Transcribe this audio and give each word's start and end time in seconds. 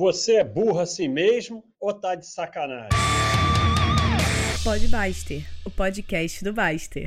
Você 0.00 0.36
é 0.36 0.44
burro 0.44 0.80
assim 0.80 1.08
mesmo 1.08 1.62
ou 1.78 1.92
tá 1.92 2.14
de 2.14 2.24
sacanagem? 2.24 2.88
Pode 4.64 4.88
Baster, 4.88 5.46
o 5.62 5.68
podcast 5.68 6.42
do 6.42 6.54
Baster. 6.54 7.06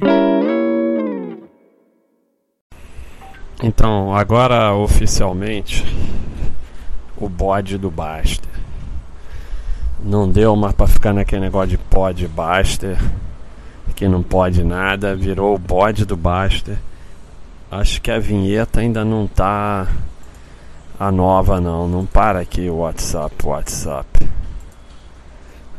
Então, 3.64 4.16
agora 4.16 4.76
oficialmente, 4.76 5.84
o 7.18 7.28
bode 7.28 7.80
do 7.80 7.90
Baster. 7.90 8.54
Não 10.04 10.32
deu 10.32 10.56
mais 10.56 10.76
pra 10.76 10.86
ficar 10.86 11.14
naquele 11.14 11.42
negócio 11.42 11.70
de 11.70 11.78
pode 11.80 12.28
Baster, 12.28 13.00
que 13.96 14.08
não 14.08 14.22
pode 14.22 14.64
nada, 14.64 15.16
virou 15.16 15.56
o 15.56 15.58
bode 15.58 16.06
do 16.06 16.16
Baster. 16.16 16.78
Acho 17.72 18.00
que 18.00 18.12
a 18.12 18.20
vinheta 18.20 18.82
ainda 18.82 19.04
não 19.04 19.26
tá 19.26 19.88
a 21.04 21.12
nova 21.12 21.60
não, 21.60 21.86
não 21.86 22.06
para 22.06 22.40
aqui 22.40 22.70
WhatsApp, 22.70 23.36
WhatsApp. 23.46 24.30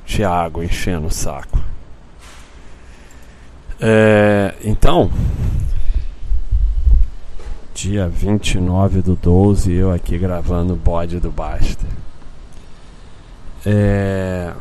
Tiago 0.05 0.63
enchendo 0.63 1.07
o 1.07 1.11
saco. 1.11 1.65
É, 3.81 4.55
então, 4.63 5.11
dia 7.75 8.07
29 8.07 9.01
do 9.01 9.17
12, 9.17 9.73
eu 9.73 9.91
aqui 9.91 10.19
gravando 10.19 10.75
o 10.75 10.77
bode 10.77 11.19
do 11.19 11.31
Basta. 11.31 11.87
É, 13.65 14.53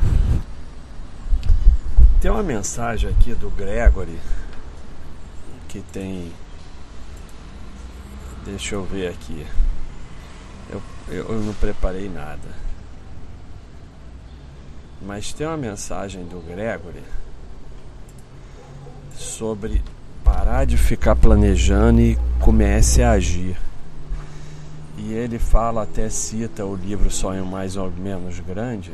tem 2.21 2.31
uma 2.31 2.41
mensagem 2.41 3.09
aqui 3.09 3.35
do 3.35 3.49
Gregory 3.49 4.17
que 5.67 5.81
tem. 5.81 6.31
Deixa 8.45 8.75
eu 8.75 8.83
ver 8.85 9.09
aqui. 9.09 9.45
Eu, 11.13 11.39
não 11.39 11.53
preparei 11.53 12.09
nada. 12.09 12.63
Mas 14.99 15.31
tem 15.31 15.45
uma 15.45 15.57
mensagem 15.57 16.23
do 16.23 16.39
Gregory 16.39 17.03
sobre 19.15 19.81
parar 20.23 20.65
de 20.65 20.75
ficar 20.75 21.15
planejando 21.15 22.01
e 22.01 22.17
comece 22.39 23.03
a 23.03 23.11
agir. 23.11 23.55
E 24.97 25.13
ele 25.13 25.37
fala, 25.37 25.83
até 25.83 26.09
cita 26.09 26.65
o 26.65 26.75
livro 26.75 27.11
Sonho 27.11 27.45
Mais 27.45 27.75
ou 27.75 27.91
Menos 27.91 28.39
Grande. 28.39 28.91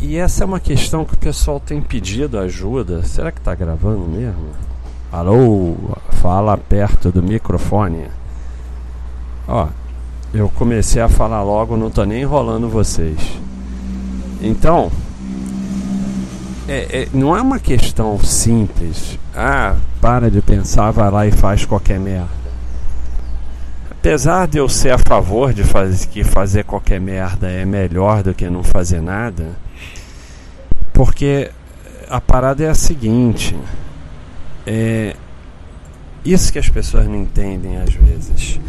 E 0.00 0.16
essa 0.16 0.44
é 0.44 0.46
uma 0.46 0.60
questão 0.60 1.04
que 1.04 1.14
o 1.14 1.18
pessoal 1.18 1.58
tem 1.58 1.82
pedido 1.82 2.38
ajuda. 2.38 3.02
Será 3.02 3.32
que 3.32 3.38
está 3.38 3.54
gravando 3.54 4.06
mesmo? 4.06 4.50
Alô, 5.10 5.74
fala 6.22 6.56
perto 6.56 7.10
do 7.10 7.20
microfone. 7.20 8.06
Ó, 9.48 9.68
eu 10.32 10.48
comecei 10.48 11.02
a 11.02 11.08
falar 11.08 11.42
logo, 11.42 11.76
não 11.76 11.90
tô 11.90 12.04
nem 12.04 12.22
enrolando 12.22 12.68
vocês. 12.68 13.18
Então, 14.40 14.90
é, 16.68 17.02
é, 17.02 17.08
não 17.12 17.36
é 17.36 17.42
uma 17.42 17.58
questão 17.58 18.18
simples. 18.20 19.18
Ah, 19.34 19.76
para 20.00 20.30
de 20.30 20.40
pensar, 20.40 20.90
vai 20.92 21.10
lá 21.10 21.26
e 21.26 21.32
faz 21.32 21.64
qualquer 21.64 21.98
merda. 21.98 22.40
Apesar 23.90 24.46
de 24.46 24.56
eu 24.56 24.68
ser 24.68 24.92
a 24.92 24.98
favor 24.98 25.52
de 25.52 25.62
fazer, 25.64 26.06
que 26.06 26.24
fazer 26.24 26.64
qualquer 26.64 27.00
merda 27.00 27.50
é 27.50 27.64
melhor 27.64 28.22
do 28.22 28.32
que 28.32 28.48
não 28.48 28.62
fazer 28.62 29.02
nada, 29.02 29.50
porque 30.92 31.50
a 32.08 32.20
parada 32.20 32.64
é 32.64 32.68
a 32.68 32.74
seguinte: 32.74 33.54
é 34.66 35.14
isso 36.24 36.52
que 36.52 36.58
as 36.58 36.68
pessoas 36.68 37.06
não 37.06 37.16
entendem 37.16 37.76
às 37.76 37.92
vezes. 37.92 38.60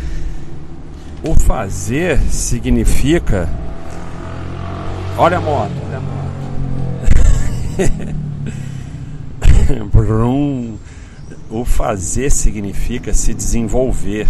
O 1.24 1.36
fazer 1.40 2.20
significa. 2.32 3.48
Olha 5.18 5.38
a 5.38 5.42
moto, 5.42 5.72
olha 5.88 5.98
a 5.98 6.02
moto. 6.02 6.22
o 11.52 11.64
fazer 11.66 12.32
significa 12.32 13.14
se 13.14 13.34
desenvolver. 13.34 14.28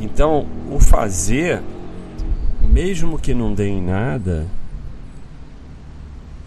Então, 0.00 0.46
o 0.68 0.80
fazer, 0.80 1.62
mesmo 2.60 3.16
que 3.18 3.32
não 3.32 3.54
dê 3.54 3.68
em 3.68 3.80
nada, 3.80 4.48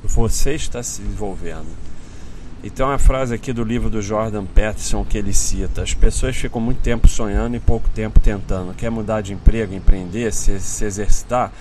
você 0.03 0.55
está 0.55 0.83
se 0.83 1.01
desenvolvendo. 1.01 1.94
Então 2.67 2.89
a 2.89 2.97
frase 2.97 3.31
aqui 3.31 3.53
do 3.53 3.63
livro 3.63 3.91
do 3.91 4.01
Jordan 4.01 4.43
Peterson 4.43 5.05
que 5.05 5.19
ele 5.19 5.31
cita: 5.31 5.83
as 5.83 5.93
pessoas 5.93 6.35
ficam 6.35 6.59
muito 6.59 6.81
tempo 6.81 7.07
sonhando 7.07 7.55
e 7.55 7.59
pouco 7.59 7.87
tempo 7.89 8.19
tentando. 8.19 8.73
Quer 8.73 8.89
mudar 8.89 9.21
de 9.21 9.33
emprego, 9.33 9.75
empreender, 9.75 10.33
se, 10.33 10.59
se 10.59 10.83
exercitar? 10.83 11.53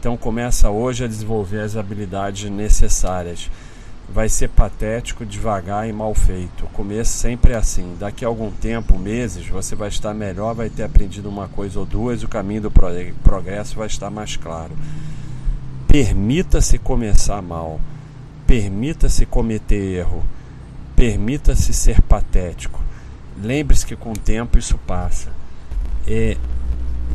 Então 0.00 0.16
começa 0.16 0.70
hoje 0.70 1.04
a 1.04 1.06
desenvolver 1.06 1.60
as 1.60 1.76
habilidades 1.76 2.50
necessárias. 2.50 3.50
Vai 4.08 4.30
ser 4.30 4.48
patético, 4.48 5.26
devagar 5.26 5.86
e 5.86 5.92
mal 5.92 6.14
feito. 6.14 6.64
O 6.64 6.70
começo 6.70 7.12
sempre 7.12 7.52
é 7.52 7.56
assim. 7.56 7.94
Daqui 8.00 8.24
a 8.24 8.28
algum 8.28 8.50
tempo, 8.50 8.98
meses, 8.98 9.46
você 9.46 9.76
vai 9.76 9.88
estar 9.88 10.14
melhor, 10.14 10.54
vai 10.54 10.70
ter 10.70 10.82
aprendido 10.82 11.28
uma 11.28 11.46
coisa 11.46 11.78
ou 11.78 11.84
duas, 11.84 12.22
o 12.22 12.28
caminho 12.28 12.62
do 12.62 12.70
progresso 12.70 13.76
vai 13.76 13.86
estar 13.86 14.08
mais 14.08 14.34
claro. 14.38 14.72
Permita-se 15.86 16.78
começar 16.78 17.42
mal. 17.42 17.78
Permita-se 18.46 19.26
cometer 19.26 19.98
erro 19.98 20.24
Permita-se 20.98 21.72
ser 21.72 22.02
patético. 22.02 22.82
Lembre-se 23.40 23.86
que 23.86 23.94
com 23.94 24.10
o 24.10 24.18
tempo 24.18 24.58
isso 24.58 24.76
passa. 24.78 25.30
É, 26.04 26.36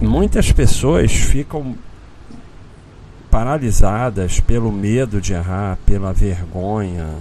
muitas 0.01 0.53
pessoas 0.53 1.11
ficam 1.11 1.75
paralisadas 3.29 4.39
pelo 4.39 4.71
medo 4.71 5.19
de 5.19 5.33
errar, 5.33 5.77
pela 5.85 6.13
vergonha, 6.13 7.17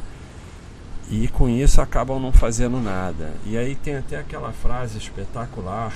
e 1.10 1.26
com 1.26 1.48
isso 1.48 1.80
acabam 1.80 2.20
não 2.20 2.30
fazendo 2.30 2.80
nada. 2.80 3.32
E 3.44 3.58
aí 3.58 3.74
tem 3.74 3.96
até 3.96 4.20
aquela 4.20 4.52
frase 4.52 4.98
espetacular 4.98 5.92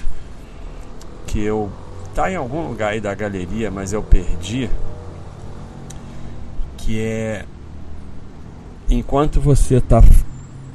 que 1.28 1.40
eu 1.40 1.70
tá 2.12 2.28
em 2.28 2.34
algum 2.34 2.66
lugar 2.66 2.94
aí 2.94 3.00
da 3.00 3.14
galeria, 3.14 3.70
mas 3.70 3.92
eu 3.92 4.02
perdi, 4.02 4.68
que 6.76 7.00
é 7.00 7.44
enquanto 8.88 9.40
você 9.40 9.76
está 9.76 10.02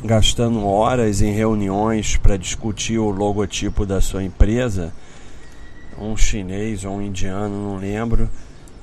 gastando 0.03 0.65
horas 0.65 1.21
em 1.21 1.31
reuniões 1.31 2.17
para 2.17 2.35
discutir 2.35 2.97
o 2.97 3.11
logotipo 3.11 3.85
da 3.85 4.01
sua 4.01 4.23
empresa, 4.23 4.91
um 5.97 6.17
chinês 6.17 6.83
ou 6.83 6.95
um 6.95 7.01
indiano, 7.01 7.71
não 7.71 7.77
lembro, 7.77 8.27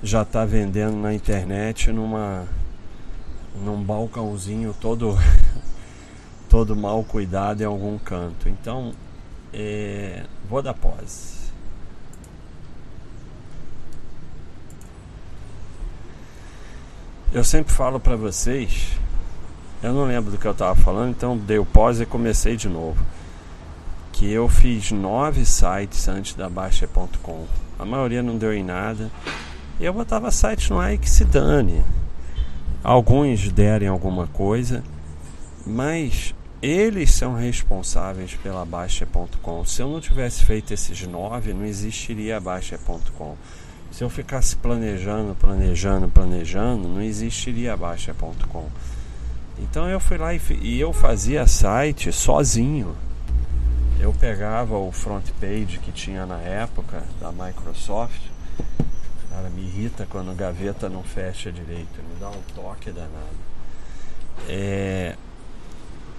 já 0.03 0.23
está 0.23 0.45
vendendo 0.45 0.97
na 0.97 1.13
internet 1.13 1.91
numa 1.91 2.47
num 3.65 3.83
balcãozinho 3.83 4.73
todo 4.81 5.19
todo 6.49 6.77
mal 6.77 7.03
cuidado 7.03 7.63
em 7.63 7.67
algum 7.67 7.99
canto. 7.99 8.49
Então, 8.49 8.93
é, 9.53 10.25
vou 10.49 10.63
dar 10.63 10.75
pause. 10.75 11.39
Eu 17.33 17.43
sempre 17.43 17.73
falo 17.75 17.99
para 17.99 18.17
vocês 18.17 18.93
eu 19.83 19.93
não 19.93 20.05
lembro 20.05 20.31
do 20.31 20.39
que 20.39 20.47
eu 20.47 20.53
estava 20.53 20.75
falando, 20.75 21.11
então 21.11 21.37
dei 21.37 21.59
o 21.59 21.65
pause 21.65 22.03
e 22.03 22.07
comecei 22.07 22.57
de 22.57 22.69
novo. 22.69 23.01
Que 24.13 24.31
eu 24.31 24.49
fiz 24.49 24.91
nove 24.91 25.45
sites 25.45 26.09
antes 26.09 26.35
da 26.35 26.49
Baixa.com. 26.49 27.47
A 27.79 27.85
maioria 27.85 28.23
não 28.23 28.37
deu 28.37 28.53
em 28.53 28.65
nada. 28.65 29.09
E 29.79 29.85
eu 29.85 29.93
botava 29.93 30.33
site 30.33 30.71
no 30.71 30.81
ar 30.81 30.93
e 30.93 30.99
que 30.99 31.09
se 31.09 31.25
dane. 31.25 31.85
Alguns 32.83 33.49
derem 33.53 33.87
alguma 33.87 34.27
coisa, 34.27 34.83
mas 35.65 36.35
eles 36.61 37.13
são 37.13 37.35
responsáveis 37.35 38.35
pela 38.35 38.65
Baixa.com. 38.65 39.65
Se 39.65 39.81
eu 39.81 39.89
não 39.89 40.01
tivesse 40.01 40.45
feito 40.45 40.75
esses 40.75 41.07
nove, 41.07 41.53
não 41.53 41.65
existiria 41.65 42.37
a 42.37 42.41
Baixa.com. 42.41 43.37
Se 43.93 44.03
eu 44.03 44.11
ficasse 44.11 44.57
planejando, 44.57 45.37
planejando, 45.37 46.09
planejando, 46.09 46.89
não 46.89 47.01
existiria 47.01 47.75
a 47.75 47.77
Baixa.com. 47.77 48.67
Então 49.61 49.89
eu 49.89 49.99
fui 49.99 50.17
lá 50.17 50.35
e, 50.35 50.41
e 50.63 50.81
eu 50.81 50.93
fazia 50.93 51.47
site 51.47 52.13
sozinho. 52.13 52.95
Eu 54.01 54.13
pegava 54.13 54.77
o 54.77 54.93
front 54.93 55.29
page 55.41 55.79
que 55.79 55.91
tinha 55.91 56.25
na 56.25 56.39
época 56.39 57.03
da 57.21 57.33
Microsoft. 57.33 58.21
Cara, 59.29 59.51
me 59.51 59.63
irrita 59.63 60.07
quando 60.09 60.31
a 60.31 60.35
gaveta 60.35 60.89
não 60.89 61.03
fecha 61.03 61.51
direito, 61.51 62.01
me 62.09 62.21
dá 62.21 62.31
um 62.31 62.41
toque 62.55 62.91
danado. 62.91 63.49
É, 64.49 65.17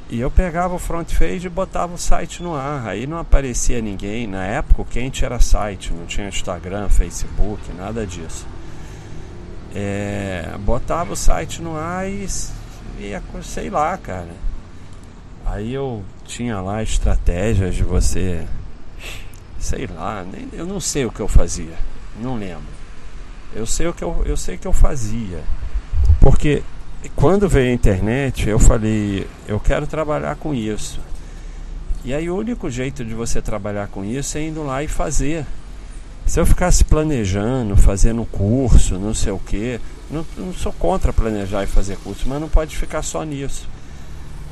e 0.10 0.20
eu 0.20 0.32
pegava 0.32 0.74
o 0.74 0.80
front 0.80 1.08
page 1.18 1.46
e 1.46 1.50
botava 1.50 1.94
o 1.94 1.98
site 1.98 2.42
no 2.42 2.56
ar. 2.56 2.88
Aí 2.88 3.06
não 3.06 3.20
aparecia 3.20 3.80
ninguém. 3.80 4.26
Na 4.26 4.44
época 4.44 4.82
o 4.82 4.86
quente 4.86 5.24
era 5.24 5.40
site, 5.40 5.94
não 5.94 6.06
tinha 6.06 6.28
Instagram, 6.28 6.90
Facebook, 6.90 7.62
nada 7.74 8.08
disso. 8.08 8.48
É, 9.74 10.50
botava 10.62 11.14
o 11.14 11.16
site 11.16 11.62
no 11.62 11.78
ar 11.78 12.10
e 12.10 12.28
e 13.00 13.44
sei 13.44 13.70
lá, 13.70 13.98
cara. 13.98 14.50
Aí 15.46 15.74
eu 15.74 16.04
tinha 16.26 16.60
lá 16.62 16.84
estratégias 16.84 17.74
de 17.74 17.84
você, 17.84 18.46
sei 19.58 19.88
lá, 19.88 20.24
nem, 20.24 20.48
eu 20.54 20.66
não 20.66 20.80
sei 20.80 21.06
o 21.06 21.12
que 21.12 21.20
eu 21.20 21.28
fazia, 21.28 21.74
não 22.22 22.36
lembro. 22.36 22.80
Eu 23.56 23.66
sei 23.66 23.88
o 23.88 23.94
que 23.94 24.04
eu, 24.04 24.22
eu 24.26 24.38
sei 24.38 24.58
que 24.58 24.68
eu 24.68 24.74
fazia. 24.74 25.42
Porque 26.20 26.62
quando 27.16 27.50
veio 27.50 27.72
a 27.72 27.74
internet, 27.74 28.48
eu 28.48 28.60
falei, 28.60 29.26
eu 29.48 29.60
quero 29.60 29.88
trabalhar 29.88 30.36
com 30.36 30.54
isso. 30.54 31.00
E 32.04 32.14
aí 32.14 32.30
o 32.30 32.38
único 32.38 32.70
jeito 32.70 33.04
de 33.04 33.14
você 33.14 33.42
trabalhar 33.42 33.88
com 33.88 34.06
isso 34.06 34.38
é 34.38 34.44
indo 34.44 34.64
lá 34.64 34.84
e 34.84 34.88
fazer. 34.88 35.46
Se 36.26 36.40
eu 36.40 36.46
ficasse 36.46 36.84
planejando, 36.84 37.76
fazendo 37.76 38.24
curso, 38.26 39.00
não 39.00 39.14
sei 39.14 39.32
o 39.32 39.40
que, 39.40 39.80
não, 40.10 40.26
não 40.38 40.54
sou 40.54 40.74
contra 40.74 41.14
planejar 41.14 41.64
e 41.64 41.68
fazer 41.68 41.98
curso, 41.98 42.28
mas 42.28 42.42
não 42.42 42.50
pode 42.50 42.76
ficar 42.76 43.02
só 43.04 43.24
nisso. 43.24 43.68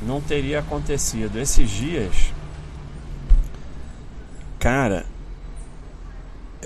Não 0.02 0.20
teria 0.20 0.60
acontecido. 0.60 1.38
Esses 1.38 1.68
dias, 1.68 2.32
cara, 4.58 5.04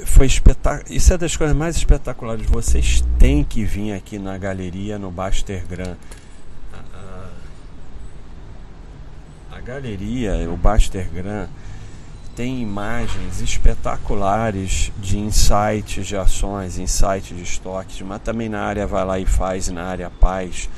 foi 0.05 0.27
espetacular. 0.27 0.85
Isso 0.91 1.13
é 1.13 1.19
das 1.19 1.37
coisas 1.37 1.57
mais 1.57 1.77
espetaculares. 1.77 2.45
Vocês 2.47 3.03
têm 3.19 3.43
que 3.43 3.65
vir 3.65 3.93
aqui 3.93 4.19
na 4.19 4.37
galeria 4.37 4.99
no 4.99 5.11
Baster 5.11 5.65
Gran. 5.67 5.97
A, 6.73 6.79
a, 9.55 9.57
a 9.57 9.61
galeria, 9.61 10.35
o 10.51 10.57
Baster 10.57 11.09
Gran, 11.11 11.49
tem 12.35 12.63
imagens 12.63 13.41
espetaculares 13.41 14.91
de 14.99 15.19
insights 15.19 16.07
de 16.07 16.17
ações, 16.17 16.79
insights 16.79 17.37
de 17.37 17.43
estoques, 17.43 18.01
mas 18.01 18.23
também 18.23 18.49
na 18.49 18.63
área 18.63 18.87
vai 18.87 19.05
lá 19.05 19.19
e 19.19 19.27
faz, 19.27 19.69
na 19.69 19.85
área 19.85 20.11
paz. 20.11 20.69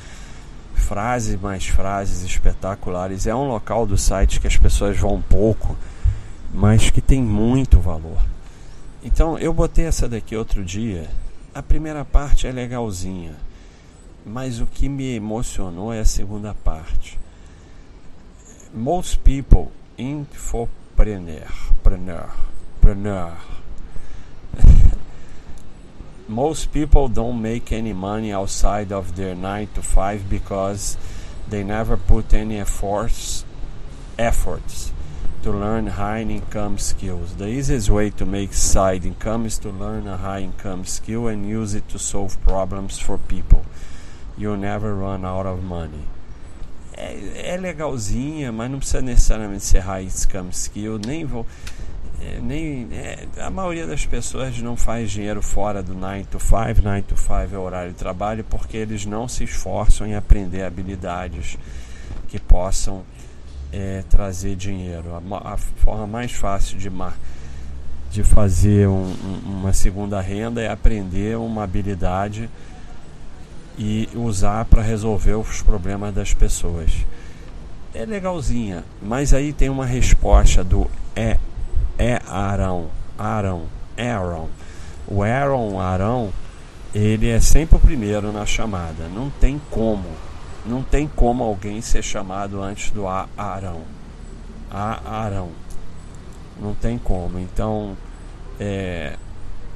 Frases 0.73 1.39
mais 1.39 1.65
frases 1.65 2.23
espetaculares. 2.23 3.25
É 3.25 3.33
um 3.33 3.47
local 3.47 3.85
do 3.85 3.97
site 3.97 4.39
que 4.39 4.47
as 4.47 4.57
pessoas 4.57 4.97
vão 4.97 5.21
pouco, 5.21 5.75
mas 6.53 6.89
que 6.89 7.01
tem 7.01 7.21
muito 7.21 7.79
valor. 7.79 8.21
Então 9.03 9.37
eu 9.39 9.53
botei 9.53 9.85
essa 9.85 10.09
daqui 10.09 10.35
outro 10.35 10.63
dia. 10.63 11.09
A 11.53 11.63
primeira 11.63 12.03
parte 12.03 12.45
é 12.45 12.51
legalzinha, 12.51 13.35
mas 14.25 14.59
o 14.59 14.65
que 14.65 14.89
me 14.89 15.15
emocionou 15.15 15.93
é 15.93 16.01
a 16.01 16.05
segunda 16.05 16.53
parte. 16.53 17.17
Most 18.73 19.19
people 19.19 19.69
infopreneur, 19.97 20.84
preneur, 20.95 21.51
preneur. 21.83 22.31
preneur. 22.81 23.35
Most 26.27 26.71
people 26.71 27.07
don't 27.07 27.41
make 27.41 27.71
any 27.71 27.93
money 27.93 28.31
outside 28.31 28.91
of 28.91 29.15
their 29.15 29.35
9 29.35 29.67
to 29.75 29.81
5 29.81 30.29
because 30.29 30.97
they 31.47 31.63
never 31.63 31.97
put 31.97 32.33
any 32.33 32.57
efforts 32.59 33.45
efforts 34.17 34.91
to 35.43 35.51
learn 35.51 35.85
high 35.87 36.21
income 36.21 36.79
skills. 36.79 37.35
The 37.35 37.47
easiest 37.47 37.89
way 37.89 38.09
to 38.11 38.25
make 38.25 38.53
side 38.53 39.05
income 39.05 39.45
is 39.45 39.59
to 39.59 39.69
learn 39.69 40.07
a 40.07 40.17
high 40.17 40.39
income 40.39 40.85
skill 40.85 41.27
and 41.27 41.47
use 41.47 41.75
it 41.75 41.87
to 41.89 41.99
solve 41.99 42.41
problems 42.41 42.97
for 42.97 43.19
people. 43.19 43.65
You'll 44.37 44.57
never 44.57 44.95
run 44.95 45.23
out 45.23 45.45
of 45.45 45.63
money. 45.63 46.05
É, 46.97 47.53
é 47.53 47.57
legalzinha, 47.57 48.51
mas 48.51 48.71
não 48.71 48.79
precisa 48.79 49.01
necessariamente 49.01 49.63
ser 49.63 49.79
high 49.79 50.05
income 50.05 50.49
skill. 50.51 50.97
Nem 50.97 51.25
vou. 51.25 51.45
É, 52.21 52.39
nem, 52.41 52.87
é, 52.93 53.27
a 53.39 53.49
maioria 53.49 53.85
das 53.85 54.05
pessoas 54.05 54.57
não 54.59 54.77
faz 54.77 55.11
dinheiro 55.11 55.41
fora 55.41 55.83
do 55.83 55.93
9 55.93 56.23
to 56.25 56.39
5. 56.39 56.81
9 56.81 57.01
to 57.01 57.17
5 57.17 57.53
é 57.53 57.57
horário 57.57 57.91
de 57.91 57.97
trabalho 57.97 58.43
porque 58.45 58.77
eles 58.77 59.05
não 59.05 59.27
se 59.27 59.43
esforçam 59.43 60.07
em 60.07 60.15
aprender 60.15 60.63
habilidades 60.63 61.57
que 62.29 62.39
possam 62.39 63.03
é, 63.71 64.03
trazer 64.09 64.55
dinheiro. 64.55 65.05
A, 65.13 65.53
a, 65.53 65.57
forma 65.57 66.07
mais 66.07 66.31
fácil 66.31 66.77
de, 66.77 66.89
de 68.09 68.23
fazer 68.23 68.87
um, 68.87 69.03
um, 69.03 69.41
uma 69.59 69.73
segunda 69.73 70.21
renda 70.21 70.61
é 70.61 70.69
aprender 70.69 71.37
uma 71.37 71.63
habilidade 71.63 72.49
e 73.77 74.09
usar 74.15 74.65
para 74.65 74.81
resolver 74.81 75.33
os 75.33 75.61
problemas 75.61 76.13
das 76.13 76.33
pessoas. 76.33 76.91
É 77.93 78.05
legalzinha, 78.05 78.83
mas 79.01 79.33
aí 79.33 79.53
tem 79.53 79.69
uma 79.69 79.85
resposta 79.85 80.63
do 80.63 80.89
é, 81.15 81.37
é 81.97 82.21
Arão, 82.27 82.87
Arão, 83.17 83.63
Aaron. 83.97 84.49
O 85.07 85.23
Aaron, 85.23 85.79
Arão, 85.79 86.33
ele 86.93 87.29
é 87.29 87.39
sempre 87.39 87.77
o 87.77 87.79
primeiro 87.79 88.31
na 88.31 88.45
chamada, 88.45 89.07
não 89.07 89.29
tem 89.29 89.61
como 89.69 90.09
não 90.65 90.81
tem 90.81 91.07
como 91.07 91.43
alguém 91.43 91.79
ser 91.79 92.01
chamado 92.01 92.61
antes 92.61 92.89
do 92.89 93.07
Arão. 93.07 93.83
Arão. 94.71 95.49
Não 96.59 96.73
tem 96.73 96.97
como. 96.97 97.37
Então, 97.37 97.95
é, 98.59 99.15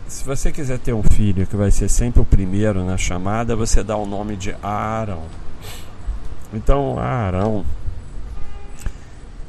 se 0.10 0.24
você 0.26 0.52
quiser 0.52 0.80
ter 0.80 0.92
um 0.92 1.04
filho 1.04 1.46
que 1.46 1.56
vai 1.56 1.70
ser 1.70 1.88
sempre 1.88 2.20
o 2.20 2.26
primeiro 2.26 2.84
na 2.84 2.98
chamada, 2.98 3.56
você 3.56 3.84
dá 3.84 3.96
o 3.96 4.08
nome 4.08 4.36
de 4.36 4.56
Arão. 4.62 5.24
Então, 6.52 6.98
Arão, 6.98 7.64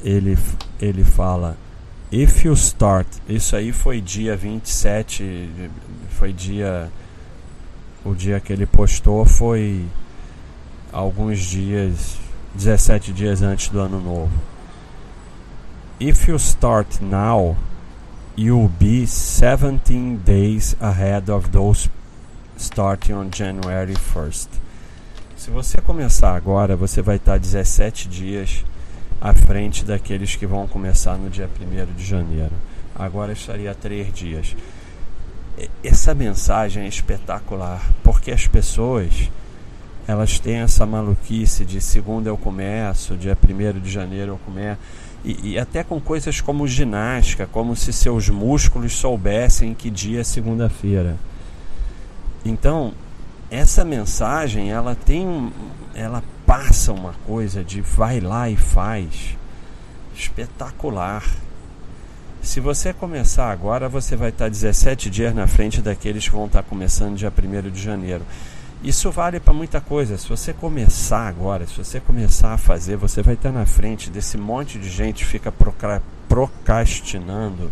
ele, 0.05 0.39
ele 0.79 1.03
fala: 1.03 1.57
If 2.13 2.45
you 2.45 2.53
start. 2.53 3.07
Isso 3.27 3.57
aí 3.57 3.73
foi 3.73 4.01
dia 4.01 4.37
27, 4.37 5.51
foi 6.11 6.33
dia. 6.33 6.91
O 8.05 8.15
dia 8.15 8.41
que 8.41 8.53
ele 8.53 8.65
postou 8.65 9.25
foi 9.27 9.85
alguns 10.93 11.39
dias, 11.39 12.19
17 12.55 13.13
dias 13.13 13.43
antes 13.43 13.69
do 13.69 13.79
ano 13.79 14.01
novo. 14.01 14.33
If 15.99 16.29
you 16.29 16.37
start 16.37 17.01
now, 17.01 17.57
you'll 18.37 18.69
be 18.69 19.07
17 19.07 20.19
days 20.25 20.77
ahead 20.81 21.31
of 21.31 21.51
those 21.53 21.89
starting 22.57 23.15
on 23.15 23.31
January 23.31 23.95
1st. 23.95 24.49
Se 25.37 25.51
você 25.51 25.81
começar 25.81 26.37
agora, 26.37 26.77
você 26.77 27.01
vai 27.01 27.17
estar 27.17 27.39
17 27.39 28.09
dias 28.09 28.65
à 29.21 29.35
frente 29.35 29.85
daqueles 29.85 30.37
que 30.37 30.47
vão 30.47 30.67
começar 30.67 31.17
no 31.17 31.31
dia 31.31 31.49
1 31.49 31.95
de 31.95 32.05
janeiro. 32.05 32.53
Agora 32.95 33.33
estaria 33.33 33.75
3 33.75 34.13
dias. 34.13 34.57
Essa 35.83 36.15
mensagem 36.15 36.85
é 36.85 36.89
espetacular, 36.89 37.83
porque 38.03 38.31
as 38.31 38.47
pessoas 38.47 39.31
elas 40.07 40.39
têm 40.39 40.57
essa 40.57 40.85
maluquice 40.85 41.65
de 41.65 41.81
segunda 41.81 42.29
eu 42.29 42.37
começo, 42.37 43.17
dia 43.17 43.37
1 43.37 43.81
de 43.81 43.91
janeiro 43.91 44.33
eu 44.33 44.39
começo. 44.39 44.81
E, 45.25 45.53
e, 45.53 45.59
até 45.59 45.85
com 45.85 46.01
coisas 46.01 46.41
como 46.41 46.67
ginástica, 46.67 47.47
como 47.47 47.77
se 47.77 47.93
seus 47.93 48.29
músculos 48.29 48.95
soubessem 48.95 49.75
que 49.75 49.91
dia 49.91 50.21
é 50.21 50.25
segunda-feira. 50.25 51.17
Então, 52.45 52.95
essa 53.51 53.85
mensagem, 53.85 54.71
ela 54.71 54.95
tem 54.95 55.53
ela 55.95 56.23
passa 56.47 56.93
uma 56.93 57.13
coisa 57.27 57.63
de 57.63 57.81
vai 57.81 58.21
lá 58.21 58.49
e 58.49 58.57
faz 58.57 59.37
espetacular. 60.15 61.25
Se 62.43 62.59
você 62.59 62.93
começar 62.93 63.51
agora, 63.51 63.89
você 63.89 64.17
vai 64.17 64.31
estar 64.31 64.49
17 64.49 65.11
dias 65.11 65.35
na 65.35 65.47
frente 65.47 65.83
daqueles 65.83 66.27
que 66.27 66.35
vão 66.35 66.47
estar 66.47 66.63
começando 66.63 67.17
dia 67.17 67.31
1 67.31 67.71
de 67.71 67.83
janeiro. 67.83 68.25
Isso 68.83 69.11
vale 69.11 69.39
para 69.39 69.53
muita 69.53 69.79
coisa. 69.79 70.17
Se 70.17 70.27
você 70.27 70.55
começar 70.55 71.29
agora, 71.29 71.67
se 71.67 71.77
você 71.77 72.01
começar 72.01 72.55
a 72.55 72.59
fazer, 72.59 72.97
você 72.97 73.23
vai 73.23 73.35
estar 73.35 73.53
na 73.53 73.67
frente 73.67 74.09
desse 74.09 74.39
monte 74.39 74.79
de 74.79 74.89
gente 74.89 75.25
que 75.25 75.31
fica 75.31 75.53
procrastinando, 76.27 77.71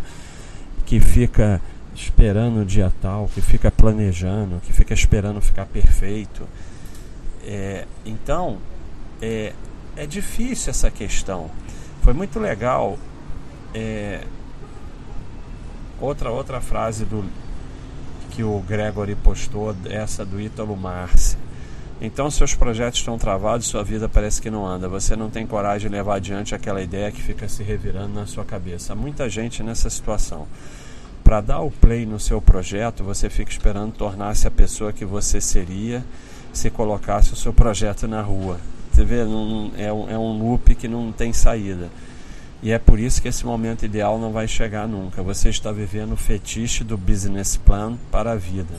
que 0.85 0.99
fica 0.99 1.59
esperando 1.95 2.61
o 2.61 2.65
dia 2.65 2.93
tal, 3.01 3.27
que 3.27 3.41
fica 3.41 3.71
planejando, 3.71 4.61
que 4.61 4.71
fica 4.71 4.93
esperando 4.93 5.41
ficar 5.41 5.65
perfeito. 5.65 6.47
É, 7.43 7.85
então, 8.05 8.59
é, 9.19 9.53
é 9.95 10.05
difícil 10.05 10.69
essa 10.69 10.91
questão. 10.91 11.49
Foi 12.03 12.13
muito 12.13 12.39
legal. 12.39 12.99
É, 13.73 14.21
outra 15.99 16.29
outra 16.29 16.61
frase 16.61 17.03
do 17.03 17.25
que 18.39 18.43
o 18.45 18.61
Gregory 18.61 19.15
postou, 19.15 19.75
essa 19.89 20.23
do 20.23 20.39
Ítalo 20.39 20.73
Marci. 20.77 21.35
Então 21.99 22.31
seus 22.31 22.55
projetos 22.55 22.99
estão 22.99 23.17
travados, 23.17 23.67
sua 23.67 23.83
vida 23.83 24.07
parece 24.07 24.41
que 24.41 24.49
não 24.49 24.65
anda. 24.65 24.87
Você 24.87 25.13
não 25.13 25.29
tem 25.29 25.45
coragem 25.45 25.89
de 25.89 25.93
levar 25.97 26.15
adiante 26.15 26.55
aquela 26.55 26.81
ideia 26.81 27.11
que 27.11 27.21
fica 27.21 27.49
se 27.49 27.63
revirando 27.63 28.13
na 28.13 28.25
sua 28.25 28.45
cabeça. 28.45 28.95
Muita 28.95 29.27
gente 29.27 29.61
nessa 29.61 29.89
situação. 29.89 30.47
Para 31.21 31.41
dar 31.41 31.59
o 31.59 31.69
play 31.69 32.05
no 32.05 32.17
seu 32.17 32.41
projeto, 32.41 33.03
você 33.03 33.29
fica 33.29 33.51
esperando 33.51 33.91
tornar-se 33.91 34.47
a 34.47 34.51
pessoa 34.51 34.93
que 34.93 35.03
você 35.03 35.41
seria 35.41 36.01
se 36.53 36.69
colocasse 36.69 37.33
o 37.33 37.35
seu 37.35 37.51
projeto 37.51 38.07
na 38.07 38.21
rua. 38.21 38.57
Você 38.93 39.03
vê, 39.03 39.17
é, 39.75 39.87
é 39.87 40.17
um 40.17 40.39
loop 40.41 40.75
que 40.75 40.87
não 40.87 41.11
tem 41.11 41.33
saída. 41.33 41.89
E 42.61 42.71
é 42.71 42.77
por 42.77 42.99
isso 42.99 43.21
que 43.21 43.27
esse 43.27 43.45
momento 43.45 43.85
ideal 43.85 44.19
não 44.19 44.31
vai 44.31 44.47
chegar 44.47 44.87
nunca. 44.87 45.23
Você 45.23 45.49
está 45.49 45.71
vivendo 45.71 46.13
o 46.13 46.17
fetiche 46.17 46.83
do 46.83 46.97
business 46.97 47.55
plan 47.55 47.97
para 48.11 48.33
a 48.33 48.35
vida. 48.35 48.75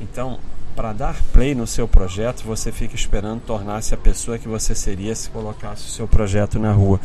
Então, 0.00 0.38
para 0.76 0.92
dar 0.92 1.16
play 1.32 1.54
no 1.54 1.66
seu 1.66 1.88
projeto, 1.88 2.44
você 2.44 2.70
fica 2.70 2.94
esperando 2.94 3.40
tornar-se 3.40 3.92
a 3.92 3.98
pessoa 3.98 4.38
que 4.38 4.46
você 4.46 4.74
seria 4.74 5.14
se 5.14 5.28
colocasse 5.30 5.86
o 5.86 5.90
seu 5.90 6.06
projeto 6.06 6.58
na 6.58 6.72
rua. 6.72 7.00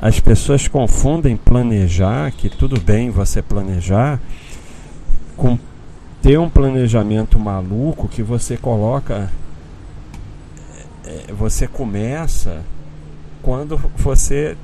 As 0.00 0.18
pessoas 0.18 0.66
confundem 0.66 1.36
planejar, 1.36 2.32
que 2.32 2.48
tudo 2.48 2.80
bem 2.80 3.10
você 3.10 3.42
planejar, 3.42 4.20
com 5.36 5.58
ter 6.22 6.38
um 6.38 6.48
planejamento 6.48 7.38
maluco 7.38 8.08
que 8.08 8.22
você 8.22 8.56
coloca. 8.56 9.30
É, 11.06 11.32
você 11.32 11.66
começa 11.66 12.62
quando 13.42 13.76
você 13.96 14.56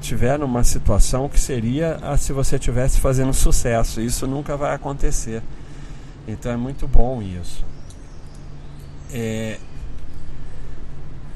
tiver 0.00 0.38
numa 0.38 0.62
situação 0.64 1.28
que 1.28 1.38
seria 1.38 1.96
a 1.96 2.16
se 2.16 2.32
você 2.32 2.56
estivesse 2.56 3.00
fazendo 3.00 3.32
sucesso. 3.32 4.00
Isso 4.00 4.26
nunca 4.26 4.56
vai 4.56 4.74
acontecer. 4.74 5.42
Então 6.26 6.50
é 6.50 6.56
muito 6.56 6.86
bom 6.88 7.22
isso. 7.22 7.64
É, 9.12 9.58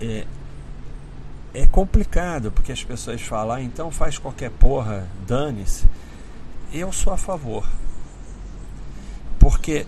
é, 0.00 0.26
é 1.54 1.66
complicado 1.66 2.50
porque 2.50 2.72
as 2.72 2.82
pessoas 2.82 3.20
falam, 3.22 3.56
ah, 3.56 3.62
então 3.62 3.90
faz 3.90 4.18
qualquer 4.18 4.50
porra, 4.50 5.06
dane-se. 5.26 5.86
Eu 6.72 6.92
sou 6.92 7.12
a 7.12 7.16
favor. 7.16 7.66
Porque 9.38 9.86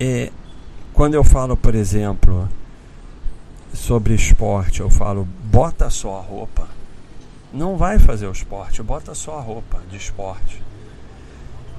é, 0.00 0.30
quando 0.92 1.14
eu 1.14 1.24
falo, 1.24 1.56
por 1.56 1.74
exemplo, 1.74 2.48
sobre 3.72 4.14
esporte, 4.14 4.80
eu 4.80 4.90
falo, 4.90 5.26
bota 5.44 5.90
só 5.90 6.18
a 6.18 6.22
roupa. 6.22 6.77
Não 7.52 7.76
vai 7.76 7.98
fazer 7.98 8.26
o 8.26 8.32
esporte, 8.32 8.82
bota 8.82 9.14
só 9.14 9.38
a 9.38 9.40
roupa 9.40 9.80
de 9.90 9.96
esporte. 9.96 10.62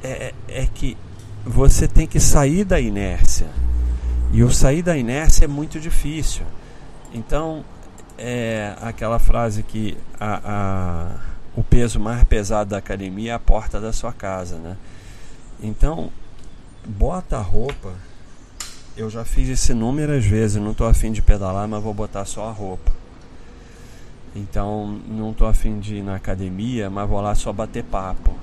É, 0.04 0.34
é 0.48 0.68
que 0.74 0.98
você 1.46 1.88
tem 1.88 2.08
que 2.08 2.20
sair 2.20 2.64
da 2.64 2.80
inércia. 2.80 3.48
E 4.32 4.44
o 4.44 4.52
sair 4.52 4.82
da 4.82 4.98
inércia 4.98 5.46
é 5.46 5.48
muito 5.48 5.80
difícil. 5.80 6.44
Então, 7.14 7.64
é 8.18 8.76
aquela 8.82 9.18
frase 9.18 9.64
que 9.64 9.98
a, 10.20 10.42
a, 10.44 11.16
o 11.56 11.64
peso 11.64 12.00
mais 12.00 12.24
pesado 12.24 12.72
da 12.72 12.78
academia 12.78 13.32
é 13.32 13.36
a 13.36 13.40
porta 13.40 13.80
da 13.80 13.94
sua 13.94 14.14
casa, 14.14 14.58
né? 14.58 14.78
Então, 15.62 16.12
bota 16.86 17.38
a 17.38 17.42
roupa. 17.42 17.94
Eu 18.96 19.10
já 19.10 19.24
fiz 19.24 19.48
isso 19.48 19.72
inúmeras 19.72 20.26
vezes, 20.26 20.62
não 20.62 20.72
estou 20.72 20.88
afim 20.88 21.12
de 21.12 21.22
pedalar, 21.22 21.68
mas 21.68 21.82
vou 21.82 21.94
botar 21.94 22.26
só 22.26 22.48
a 22.48 22.52
roupa. 22.52 22.99
Então, 24.36 25.00
não 25.08 25.32
estou 25.32 25.48
afim 25.48 25.80
de 25.80 25.98
ir 25.98 26.04
na 26.04 26.16
academia, 26.16 26.90
mas 26.90 27.10
vou 27.10 27.20
lá 27.20 27.34
só 27.36 27.52
bater 27.52 27.84
papo. 27.84 28.36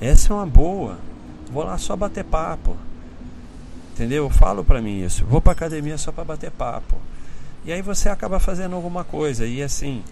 Essa 0.00 0.32
é 0.32 0.36
uma 0.36 0.46
boa. 0.46 0.98
Vou 1.52 1.64
lá 1.64 1.76
só 1.76 1.94
bater 1.94 2.24
papo. 2.24 2.76
Entendeu? 3.92 4.24
Eu 4.24 4.30
falo 4.30 4.64
para 4.64 4.80
mim 4.80 5.04
isso. 5.04 5.24
Vou 5.26 5.40
para 5.40 5.52
academia 5.52 5.98
só 5.98 6.10
para 6.10 6.24
bater 6.24 6.50
papo. 6.50 6.96
E 7.64 7.72
aí 7.72 7.82
você 7.82 8.08
acaba 8.08 8.40
fazendo 8.40 8.74
alguma 8.74 9.04
coisa. 9.04 9.46
E 9.46 9.62
assim, 9.62 10.02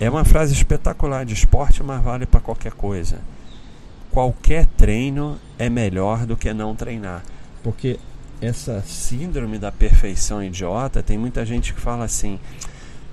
é 0.00 0.08
uma 0.08 0.24
frase 0.24 0.54
espetacular 0.54 1.24
de 1.24 1.34
esporte, 1.34 1.82
mas 1.82 2.02
vale 2.02 2.24
para 2.24 2.40
qualquer 2.40 2.72
coisa. 2.72 3.20
Qualquer 4.10 4.66
treino 4.66 5.38
é 5.58 5.68
melhor 5.68 6.24
do 6.24 6.36
que 6.36 6.52
não 6.54 6.74
treinar. 6.74 7.22
Porque 7.62 7.98
essa 8.40 8.82
síndrome 8.82 9.58
da 9.58 9.70
perfeição 9.70 10.42
idiota, 10.42 11.02
tem 11.02 11.16
muita 11.16 11.44
gente 11.44 11.72
que 11.72 11.80
fala 11.80 12.04
assim: 12.04 12.40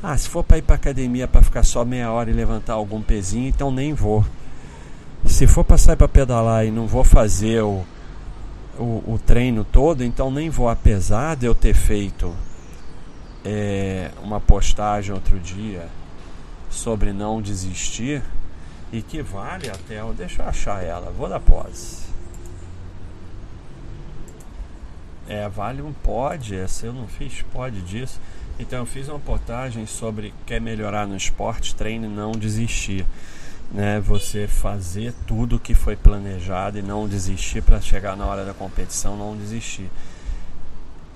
"Ah, 0.02 0.18
se 0.18 0.30
for 0.30 0.44
para 0.44 0.58
ir 0.58 0.62
para 0.62 0.76
academia 0.76 1.28
para 1.28 1.42
ficar 1.42 1.64
só 1.64 1.84
meia 1.84 2.12
hora 2.12 2.30
e 2.30 2.34
levantar 2.34 2.74
algum 2.74 3.02
pezinho, 3.02 3.48
então 3.48 3.72
nem 3.72 3.94
vou. 3.94 4.26
Se 5.26 5.46
for 5.48 5.64
para 5.64 5.78
sair 5.78 5.96
para 5.96 6.08
pedalar 6.08 6.66
e 6.66 6.72
não 6.72 6.88
vou 6.88 7.04
fazer 7.04 7.62
o, 7.62 7.84
o, 8.78 9.14
o 9.14 9.20
treino 9.26 9.64
todo, 9.64 10.04
então 10.04 10.32
nem 10.32 10.50
vou 10.50 10.70
apesar 10.70 11.36
de 11.36 11.46
eu 11.46 11.54
ter 11.54 11.74
feito 11.74 12.34
é, 13.44 14.12
uma 14.24 14.40
postagem 14.40 15.14
outro 15.14 15.40
dia 15.40 15.88
sobre 16.70 17.12
não 17.12 17.42
desistir 17.42 18.22
e 18.92 19.02
que 19.02 19.22
vale 19.22 19.70
até. 19.70 20.02
Deixa 20.14 20.44
eu 20.44 20.48
achar 20.48 20.84
ela, 20.84 21.12
vou 21.12 21.28
dar 21.30 21.40
pause. 21.40 22.10
É, 25.28 25.48
vale 25.48 25.82
um 25.82 25.94
pod, 25.94 26.56
essa 26.56 26.88
eu 26.88 26.94
não 26.94 27.08
fiz 27.08 27.44
pod 27.54 27.80
disso. 27.82 28.20
Então 28.60 28.80
eu 28.80 28.86
fiz 28.86 29.08
uma 29.08 29.20
postagem 29.20 29.86
sobre 29.88 30.34
quer 30.46 30.60
melhorar 30.60 31.08
no 31.08 31.16
esporte, 31.16 31.74
treine 31.74 32.08
não 32.08 32.32
desistir. 32.34 33.06
Né, 33.72 34.00
você 34.00 34.48
fazer 34.48 35.14
tudo 35.28 35.60
que 35.60 35.76
foi 35.76 35.96
planejado 35.96 36.80
e 36.80 36.82
não 36.82 37.08
desistir 37.08 37.62
para 37.62 37.80
chegar 37.80 38.18
na 38.18 38.26
hora 38.26 38.44
da 38.44 38.52
competição, 38.52 39.16
não 39.16 39.38
desistir. 39.38 39.88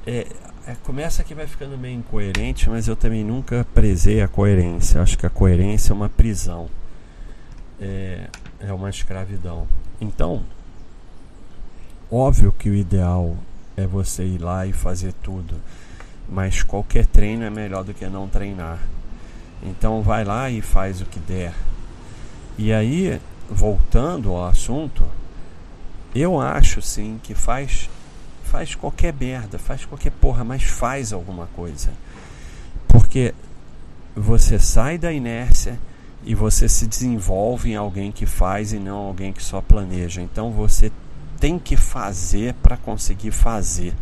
É, 0.05 0.27
é, 0.67 0.75
começa 0.83 1.23
que 1.23 1.33
vai 1.33 1.47
ficando 1.47 1.77
meio 1.77 1.97
incoerente, 1.97 2.69
mas 2.69 2.87
eu 2.87 2.95
também 2.95 3.23
nunca 3.23 3.65
prezei 3.73 4.21
a 4.21 4.27
coerência. 4.27 5.01
Acho 5.01 5.17
que 5.17 5.25
a 5.25 5.29
coerência 5.29 5.91
é 5.91 5.95
uma 5.95 6.09
prisão, 6.09 6.69
é, 7.81 8.27
é 8.59 8.71
uma 8.71 8.89
escravidão. 8.89 9.67
Então, 9.99 10.43
óbvio 12.09 12.51
que 12.51 12.69
o 12.69 12.75
ideal 12.75 13.35
é 13.75 13.87
você 13.87 14.23
ir 14.23 14.37
lá 14.37 14.65
e 14.65 14.71
fazer 14.71 15.13
tudo, 15.23 15.55
mas 16.33 16.63
qualquer 16.63 17.05
treino 17.05 17.43
é 17.43 17.49
melhor 17.49 17.83
do 17.83 17.93
que 17.93 18.05
não 18.07 18.27
treinar. 18.27 18.79
Então, 19.61 20.01
vai 20.01 20.25
lá 20.25 20.49
e 20.49 20.61
faz 20.61 20.99
o 20.99 21.05
que 21.05 21.19
der. 21.19 21.53
E 22.57 22.73
aí, 22.73 23.21
voltando 23.49 24.31
ao 24.31 24.47
assunto, 24.47 25.05
eu 26.15 26.41
acho 26.41 26.81
sim 26.81 27.19
que 27.21 27.35
faz 27.35 27.89
faz 28.43 28.75
qualquer 28.75 29.13
merda, 29.19 29.57
faz 29.57 29.83
qualquer 29.83 30.11
porra, 30.11 30.43
mas 30.43 30.61
faz 30.63 31.11
alguma 31.11 31.47
coisa. 31.55 31.89
Porque 32.87 33.33
você 34.15 34.59
sai 34.59 34.97
da 34.97 35.11
inércia 35.11 35.79
e 36.23 36.35
você 36.35 36.69
se 36.69 36.85
desenvolve 36.85 37.71
em 37.71 37.75
alguém 37.75 38.11
que 38.11 38.27
faz 38.27 38.71
e 38.71 38.77
não 38.77 38.97
alguém 38.97 39.33
que 39.33 39.41
só 39.41 39.59
planeja. 39.59 40.21
Então 40.21 40.51
você 40.51 40.91
tem 41.39 41.57
que 41.57 41.75
fazer 41.75 42.53
para 42.55 42.77
conseguir 42.77 43.31
fazer. 43.31 43.93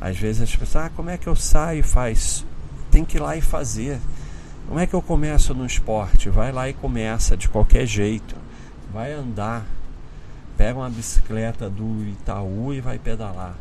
Às 0.00 0.16
vezes 0.16 0.42
as 0.42 0.56
pessoas, 0.56 0.86
ah, 0.86 0.90
como 0.96 1.10
é 1.10 1.18
que 1.18 1.26
eu 1.26 1.36
saio 1.36 1.80
e 1.80 1.82
faz? 1.82 2.44
Tem 2.90 3.04
que 3.04 3.18
ir 3.18 3.20
lá 3.20 3.36
e 3.36 3.42
fazer. 3.42 3.98
Como 4.66 4.80
é 4.80 4.86
que 4.86 4.94
eu 4.94 5.02
começo 5.02 5.52
no 5.52 5.66
esporte? 5.66 6.30
Vai 6.30 6.52
lá 6.52 6.68
e 6.68 6.72
começa 6.72 7.36
de 7.36 7.48
qualquer 7.48 7.86
jeito. 7.86 8.34
Vai 8.92 9.12
andar, 9.12 9.66
pega 10.56 10.78
uma 10.78 10.88
bicicleta 10.88 11.68
do 11.68 12.04
Itaú 12.08 12.72
e 12.72 12.80
vai 12.80 12.98
pedalar. 12.98 13.54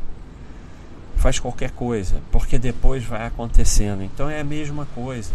Faz 1.18 1.38
qualquer 1.38 1.72
coisa, 1.72 2.22
porque 2.32 2.58
depois 2.58 3.04
vai 3.04 3.26
acontecendo. 3.26 4.02
Então 4.02 4.30
é 4.30 4.40
a 4.40 4.44
mesma 4.44 4.88
coisa. 4.96 5.32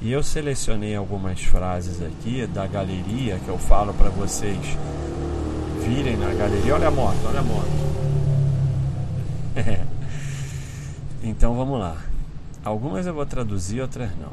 E 0.00 0.12
eu 0.12 0.22
selecionei 0.22 0.94
algumas 0.94 1.40
frases 1.42 2.02
aqui 2.02 2.46
da 2.46 2.66
galeria 2.66 3.38
que 3.38 3.48
eu 3.48 3.58
falo 3.58 3.94
para 3.94 4.10
vocês 4.10 4.58
virem 5.84 6.16
na 6.16 6.32
galeria. 6.34 6.74
Olha 6.74 6.88
a 6.88 6.90
moto, 6.90 7.18
olha 7.24 7.40
a 7.40 7.42
moto. 7.42 7.88
então 11.22 11.54
vamos 11.56 11.78
lá. 11.78 11.96
Algumas 12.64 13.06
eu 13.06 13.14
vou 13.14 13.26
traduzir, 13.26 13.80
outras 13.80 14.10
não. 14.18 14.32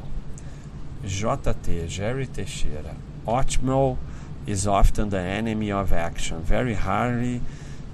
JT, 1.04 1.88
Jerry 1.88 2.26
Teixeira. 2.26 2.94
Ótimo 3.24 3.98
is 4.46 4.66
often 4.66 5.08
the 5.08 5.18
enemy 5.18 5.72
of 5.72 5.92
action. 5.92 6.40
Very 6.40 6.74
rarely 6.74 7.40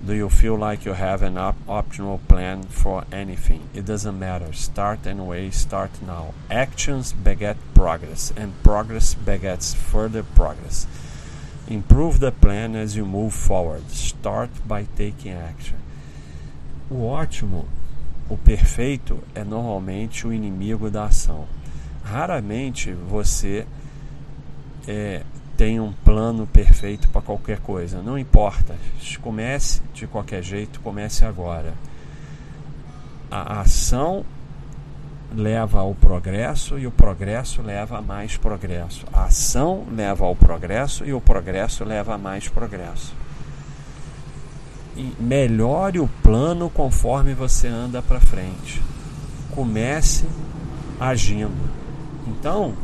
do 0.05 0.13
you 0.15 0.29
feel 0.29 0.57
like 0.57 0.85
you 0.85 0.95
have 0.95 1.23
an 1.23 1.39
op- 1.39 1.67
optimal 1.67 2.19
plan 2.27 2.63
for 2.65 3.05
anything. 3.13 3.63
It 3.75 3.85
doesn't 3.85 4.19
matter. 4.19 4.53
Start 4.53 5.07
anyway, 5.07 5.51
start 5.51 5.91
now. 6.05 6.35
Actions 6.51 7.13
beget 7.13 7.57
progress, 7.75 8.33
and 8.37 8.53
progress 8.63 9.15
begets 9.15 9.75
further 9.75 10.23
progress. 10.23 10.87
Improve 11.69 12.19
the 12.19 12.33
plan 12.33 12.75
as 12.75 12.97
you 12.97 13.07
move 13.07 13.33
forward. 13.33 13.89
Start 13.91 14.51
by 14.67 14.87
taking 14.97 15.33
action. 15.33 15.77
O 16.91 17.07
ótimo, 17.07 17.67
o 18.33 18.39
perfeito, 18.39 19.19
é 19.35 19.45
normalmente 19.45 20.27
o 20.27 20.33
inimigo 20.33 20.91
da 20.91 21.05
ação. 21.05 21.47
Raramente 22.03 22.93
você 22.93 23.67
é, 24.89 25.23
tem 25.57 25.79
um 25.79 25.93
plano 25.93 26.47
perfeito 26.47 27.09
para 27.09 27.21
qualquer 27.21 27.61
coisa. 27.61 28.01
Não 28.01 28.19
importa. 28.19 28.75
Comece 29.21 29.83
de 29.93 30.07
qualquer 30.07 30.43
jeito, 30.43 30.81
comece 30.81 31.25
agora. 31.25 31.75
A 33.31 33.61
ação 33.61 34.25
leva 35.35 35.81
ao 35.81 35.95
progresso 35.95 36.79
e 36.79 36.87
o 36.87 36.91
progresso 36.91 37.63
leva 37.63 37.99
a 37.99 38.03
mais 38.03 38.37
progresso. 38.37 39.07
A 39.13 39.25
ação 39.25 39.85
leva 39.91 40.25
ao 40.25 40.35
progresso 40.35 41.05
e 41.05 41.13
o 41.13 41.21
progresso 41.21 41.85
leva 41.85 42.15
a 42.15 42.19
mais 42.19 42.49
progresso. 42.49 43.15
Melhore 45.19 46.01
o 46.01 46.09
plano 46.23 46.69
conforme 46.69 47.35
você 47.35 47.67
anda 47.67 48.03
para 48.03 48.21
frente. 48.21 48.83
Comece 49.51 50.27
agindo. 51.01 51.53
Então, 52.27 52.75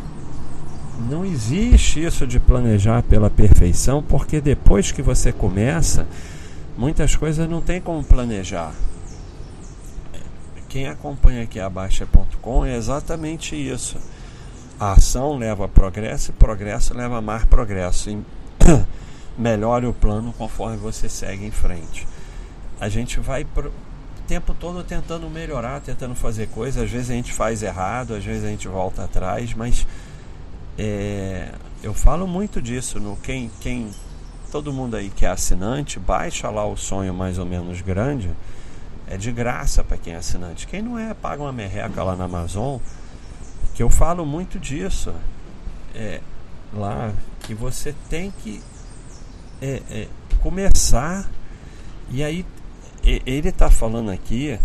não 1.09 1.25
existe 1.25 2.05
isso 2.05 2.27
de 2.27 2.41
planejar 2.41 3.03
pela 3.03 3.31
perfeição, 3.31 4.03
porque 4.03 4.41
depois 4.41 4.91
que 4.91 5.03
você 5.03 5.33
começa, 5.33 6.07
muitas 6.77 7.15
coisas 7.15 7.49
não 7.49 7.61
tem 7.61 7.81
como 7.81 8.03
planejar. 8.03 8.73
Quem 10.69 10.87
acompanha 10.87 11.45
aqui 11.45 11.59
a 11.61 11.71
Baixa.com 11.71 12.65
é 12.65 12.77
exatamente 12.77 13.55
isso. 13.55 13.97
A 14.79 14.93
ação 14.93 15.37
leva 15.37 15.65
a 15.65 15.69
progresso 15.69 16.31
e 16.31 16.35
progresso 16.35 16.95
leva 16.95 17.19
a 17.19 17.23
mais 17.23 17.45
progresso. 17.45 18.11
E 18.11 18.19
melhore 19.39 19.87
o 19.87 19.95
plano 19.95 20.35
conforme 20.37 20.77
você 20.77 21.09
segue 21.09 21.47
em 21.47 21.51
frente. 21.51 22.07
a 22.81 22.89
gente 22.89 23.19
vai 23.21 23.45
pro, 23.45 23.73
tempo 24.29 24.55
todo 24.55 24.85
tentando 24.85 25.29
melhorar, 25.31 25.81
tentando 25.81 26.15
fazer 26.15 26.49
coisas. 26.49 26.85
Às 26.85 26.91
vezes 26.91 27.11
a 27.11 27.15
gente 27.15 27.33
faz 27.33 27.63
errado, 27.63 28.15
às 28.15 28.25
vezes 28.25 28.45
a 28.45 28.49
gente 28.49 28.69
volta 28.69 29.05
atrás, 29.05 29.55
mas 29.55 29.87
é, 30.79 31.51
eu 31.83 31.95
falo 31.95 32.27
muito 32.27 32.61
disso. 32.61 33.01
No 33.01 33.17
quem, 33.17 33.51
quem 33.61 33.91
todo 34.53 34.73
mundo 34.73 34.97
aí 34.97 35.09
que 35.09 35.25
é 35.25 35.31
assinante, 35.31 35.99
baixa 35.99 36.51
lá 36.51 36.67
o 36.67 36.77
sonho 36.77 37.15
mais 37.15 37.39
ou 37.39 37.47
menos 37.47 37.81
grande. 37.81 38.31
É 39.11 39.17
de 39.17 39.33
graça 39.33 39.83
para 39.83 39.97
quem 39.97 40.13
é 40.13 40.17
assinante. 40.17 40.67
Quem 40.67 40.83
não 40.83 40.99
é, 40.99 41.15
paga 41.15 41.43
uma 41.43 41.53
merreca 41.53 42.03
lá 42.03 42.15
na 42.15 42.25
Amazon. 42.25 42.79
Que 43.75 43.83
eu 43.83 43.89
falo 43.89 44.27
muito 44.27 44.59
disso. 44.59 45.15
É, 45.95 46.21
lá 46.75 47.11
que 47.41 47.55
você 47.55 47.95
tem 48.11 48.31
que 48.31 48.61
é, 49.61 49.83
é, 49.91 50.09
começar. 50.41 51.29
E 52.11 52.23
aí 52.23 52.45
ele 53.05 53.49
está 53.49 53.71
falando 53.71 54.11
aqui 54.11 54.59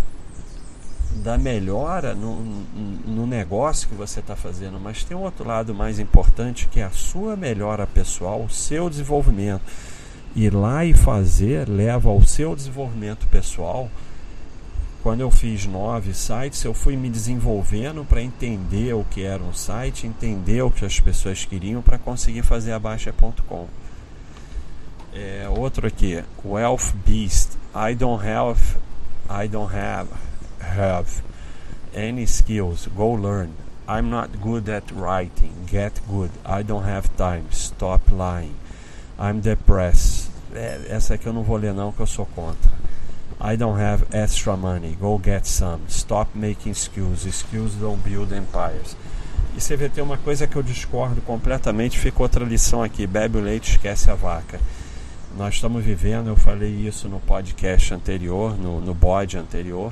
da 1.21 1.37
melhora 1.37 2.15
no, 2.15 2.35
no 3.05 3.27
negócio 3.27 3.87
que 3.87 3.95
você 3.95 4.19
está 4.19 4.35
fazendo, 4.35 4.79
mas 4.79 5.03
tem 5.03 5.15
um 5.15 5.21
outro 5.21 5.47
lado 5.47 5.73
mais 5.73 5.99
importante 5.99 6.67
que 6.67 6.79
é 6.79 6.83
a 6.83 6.89
sua 6.89 7.35
melhora 7.35 7.85
pessoal, 7.85 8.43
o 8.43 8.49
seu 8.49 8.89
desenvolvimento. 8.89 9.61
Ir 10.35 10.53
lá 10.53 10.83
e 10.83 10.93
fazer 10.93 11.69
leva 11.69 12.09
ao 12.09 12.23
seu 12.25 12.55
desenvolvimento 12.55 13.27
pessoal. 13.27 13.89
Quando 15.03 15.19
eu 15.19 15.29
fiz 15.29 15.65
nove 15.65 16.13
sites, 16.13 16.63
eu 16.63 16.73
fui 16.73 16.95
me 16.95 17.09
desenvolvendo 17.09 18.05
para 18.05 18.21
entender 18.21 18.93
o 18.93 19.03
que 19.03 19.21
era 19.21 19.43
um 19.43 19.53
site, 19.53 20.07
entender 20.07 20.61
o 20.63 20.71
que 20.71 20.85
as 20.85 20.99
pessoas 20.99 21.45
queriam 21.45 21.81
para 21.81 21.99
conseguir 21.99 22.41
fazer 22.41 22.71
a 22.71 22.79
Baixa.com. 22.79 23.67
É, 25.15 25.47
outro 25.47 25.85
aqui, 25.85 26.23
Wealth 26.43 26.93
Beast. 27.05 27.51
I 27.75 27.93
don't 27.93 28.25
have, 28.25 28.77
I 29.29 29.47
don't 29.47 29.73
have 29.73 30.09
have 30.59 31.21
any 31.93 32.25
skills, 32.25 32.87
go 32.95 33.13
learn. 33.13 33.51
I'm 33.87 34.09
not 34.09 34.37
good 34.41 34.69
at 34.69 34.91
writing, 34.91 35.67
get 35.67 35.99
good. 36.07 36.31
I 36.45 36.63
don't 36.63 36.85
have 36.85 37.09
time, 37.15 37.45
stop 37.51 38.11
lying. 38.11 38.55
I'm 39.19 39.39
depressed. 39.41 40.31
É, 40.55 40.87
essa 40.89 41.15
aqui 41.15 41.27
eu 41.27 41.33
não 41.33 41.43
vou 41.43 41.57
ler 41.57 41.73
não, 41.73 41.91
que 41.91 41.99
eu 41.99 42.07
sou 42.07 42.25
contra. 42.25 42.71
I 43.39 43.57
don't 43.57 43.79
have 43.79 44.05
extra 44.11 44.55
money, 44.55 44.95
go 44.99 45.21
get 45.23 45.45
some. 45.45 45.81
Stop 45.89 46.31
making 46.35 46.73
skills, 46.73 47.23
skills 47.25 47.73
don't 47.73 48.01
build 48.03 48.33
empires. 48.33 48.95
E 49.55 49.61
você 49.61 49.75
vê, 49.75 49.89
tem 49.89 50.03
uma 50.03 50.17
coisa 50.17 50.47
que 50.47 50.55
eu 50.55 50.63
discordo 50.63 51.21
completamente, 51.21 51.99
fica 51.99 52.23
outra 52.23 52.43
lição 52.43 52.81
aqui, 52.81 53.05
bebe 53.05 53.37
o 53.37 53.41
leite, 53.41 53.71
esquece 53.71 54.09
a 54.09 54.15
vaca. 54.15 54.59
Nós 55.37 55.55
estamos 55.55 55.83
vivendo, 55.83 56.27
eu 56.27 56.35
falei 56.35 56.69
isso 56.69 57.09
no 57.09 57.19
podcast 57.19 57.93
anterior, 57.93 58.55
no, 58.55 58.79
no 58.79 58.93
bode 58.93 59.35
anterior, 59.35 59.91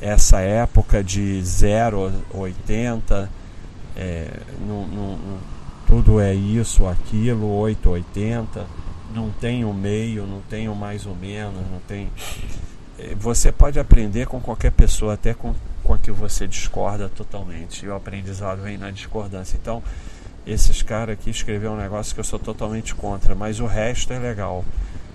essa 0.00 0.40
época 0.40 1.02
de 1.02 1.42
0 1.42 2.12
a 2.32 2.36
80, 2.36 3.30
é, 3.96 4.28
tudo 5.86 6.20
é 6.20 6.34
isso, 6.34 6.86
aquilo, 6.86 7.46
8, 7.46 7.88
80, 7.88 8.66
não 9.14 9.30
tem 9.30 9.64
o 9.64 9.72
meio, 9.72 10.26
não 10.26 10.42
tem 10.42 10.68
o 10.68 10.74
mais 10.74 11.06
ou 11.06 11.14
menos, 11.14 11.62
não 11.70 11.80
tem. 11.88 12.10
É, 12.98 13.14
você 13.14 13.50
pode 13.50 13.78
aprender 13.78 14.26
com 14.26 14.40
qualquer 14.40 14.72
pessoa, 14.72 15.14
até 15.14 15.32
com, 15.32 15.54
com 15.82 15.94
a 15.94 15.98
que 15.98 16.10
você 16.10 16.46
discorda 16.46 17.08
totalmente. 17.08 17.86
E 17.86 17.88
o 17.88 17.94
aprendizado 17.94 18.60
vem 18.60 18.76
na 18.76 18.90
discordância. 18.90 19.56
Então, 19.56 19.82
esses 20.46 20.82
caras 20.82 21.14
aqui 21.14 21.30
escreveram 21.30 21.74
um 21.74 21.78
negócio 21.78 22.14
que 22.14 22.20
eu 22.20 22.24
sou 22.24 22.38
totalmente 22.38 22.94
contra, 22.94 23.34
mas 23.34 23.60
o 23.60 23.66
resto 23.66 24.12
é 24.12 24.18
legal. 24.18 24.64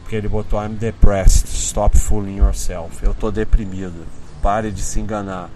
Porque 0.01 0.15
ele 0.15 0.27
botou 0.27 0.63
I'm 0.63 0.75
depressed, 0.75 1.47
stop 1.47 1.97
fooling 1.97 2.37
yourself. 2.37 3.03
Eu 3.03 3.13
tô 3.13 3.29
deprimido 3.29 4.05
pare 4.41 4.71
de 4.71 4.81
se 4.81 4.99
enganar. 4.99 5.49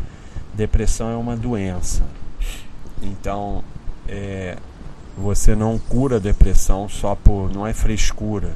Depressão 0.53 1.09
é 1.09 1.15
uma 1.15 1.35
doença. 1.35 2.03
Então, 3.01 3.63
é, 4.07 4.57
você 5.17 5.55
não 5.55 5.77
cura 5.77 6.17
a 6.17 6.19
depressão 6.19 6.87
só 6.87 7.15
por. 7.15 7.51
não 7.51 7.65
é 7.65 7.73
frescura. 7.73 8.55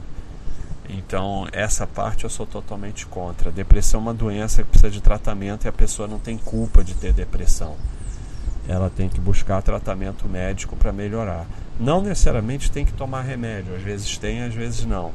Então, 0.89 1.47
essa 1.51 1.85
parte 1.85 2.23
eu 2.23 2.29
sou 2.29 2.45
totalmente 2.45 3.05
contra. 3.07 3.51
Depressão 3.51 3.99
é 3.99 4.03
uma 4.03 4.13
doença 4.13 4.63
que 4.63 4.69
precisa 4.69 4.89
de 4.89 5.01
tratamento 5.01 5.65
e 5.65 5.67
a 5.67 5.73
pessoa 5.73 6.07
não 6.07 6.19
tem 6.19 6.37
culpa 6.37 6.83
de 6.83 6.93
ter 6.93 7.11
depressão. 7.11 7.75
Ela 8.67 8.89
tem 8.89 9.07
que 9.07 9.19
buscar 9.19 9.61
tratamento 9.61 10.27
médico 10.27 10.75
para 10.75 10.91
melhorar. 10.91 11.45
Não 11.79 12.01
necessariamente 12.01 12.71
tem 12.71 12.85
que 12.85 12.93
tomar 12.93 13.21
remédio, 13.21 13.75
às 13.75 13.81
vezes 13.81 14.17
tem, 14.17 14.41
às 14.43 14.53
vezes 14.53 14.85
não. 14.85 15.11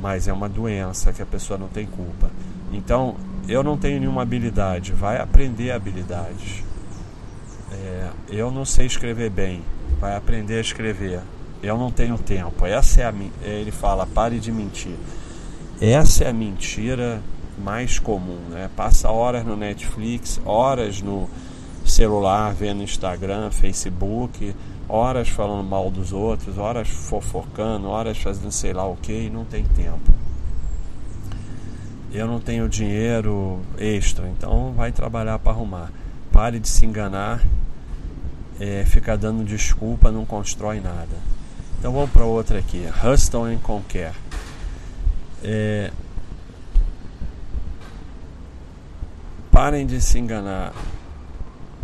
Mas 0.00 0.26
é 0.26 0.32
uma 0.32 0.48
doença 0.48 1.12
que 1.12 1.22
a 1.22 1.26
pessoa 1.26 1.58
não 1.58 1.68
tem 1.68 1.86
culpa. 1.86 2.30
Então, 2.72 3.16
eu 3.48 3.62
não 3.62 3.76
tenho 3.76 4.00
nenhuma 4.00 4.22
habilidade, 4.22 4.92
vai 4.92 5.20
aprender 5.20 5.70
habilidades. 5.70 6.64
É, 7.72 8.08
eu 8.28 8.50
não 8.50 8.64
sei 8.64 8.86
escrever 8.86 9.30
bem, 9.30 9.62
vai 10.00 10.16
aprender 10.16 10.56
a 10.56 10.60
escrever. 10.60 11.20
Eu 11.62 11.78
não 11.78 11.90
tenho 11.90 12.16
tempo. 12.18 12.66
Essa 12.66 13.02
é 13.02 13.04
a 13.04 13.14
ele 13.42 13.70
fala, 13.70 14.06
pare 14.06 14.38
de 14.38 14.52
mentir. 14.52 14.96
Essa 15.80 16.24
é 16.24 16.28
a 16.28 16.32
mentira 16.32 17.20
mais 17.58 17.98
comum, 17.98 18.38
né? 18.50 18.70
Passa 18.76 19.10
horas 19.10 19.44
no 19.44 19.56
Netflix, 19.56 20.40
horas 20.44 21.00
no 21.00 21.28
celular 21.84 22.52
vendo 22.54 22.82
Instagram, 22.82 23.50
Facebook, 23.50 24.54
horas 24.88 25.28
falando 25.28 25.68
mal 25.68 25.90
dos 25.90 26.12
outros, 26.12 26.58
horas 26.58 26.88
fofocando, 26.88 27.88
horas 27.88 28.18
fazendo 28.18 28.52
sei 28.52 28.72
lá 28.72 28.86
o 28.86 28.96
que 28.96 29.12
e 29.12 29.30
não 29.30 29.44
tem 29.44 29.64
tempo 29.64 30.24
eu 32.14 32.28
não 32.28 32.38
tenho 32.38 32.68
dinheiro 32.68 33.60
extra, 33.76 34.28
então 34.28 34.72
vai 34.72 34.92
trabalhar 34.92 35.36
para 35.40 35.50
arrumar. 35.50 35.90
Pare 36.30 36.60
de 36.60 36.68
se 36.68 36.86
enganar, 36.86 37.42
é, 38.60 38.84
dando 39.18 39.44
desculpa 39.44 40.12
não 40.12 40.24
constrói 40.24 40.80
nada. 40.80 41.16
Então 41.78 41.92
vamos 41.92 42.10
para 42.10 42.24
outra 42.24 42.60
aqui, 42.60 42.86
Hustle 43.04 43.52
and 43.52 43.58
Conquer. 43.58 44.14
É, 45.42 45.90
parem 49.50 49.84
de 49.84 50.00
se 50.00 50.18
enganar. 50.18 50.72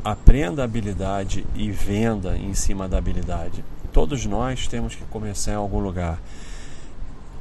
Aprenda 0.04 0.64
habilidade 0.64 1.46
e 1.54 1.70
venda 1.70 2.36
em 2.36 2.54
cima 2.54 2.88
da 2.88 2.98
habilidade. 2.98 3.64
Todos 3.92 4.24
nós 4.26 4.66
temos 4.66 4.94
que 4.94 5.04
começar 5.04 5.52
em 5.52 5.56
algum 5.56 5.80
lugar. 5.80 6.20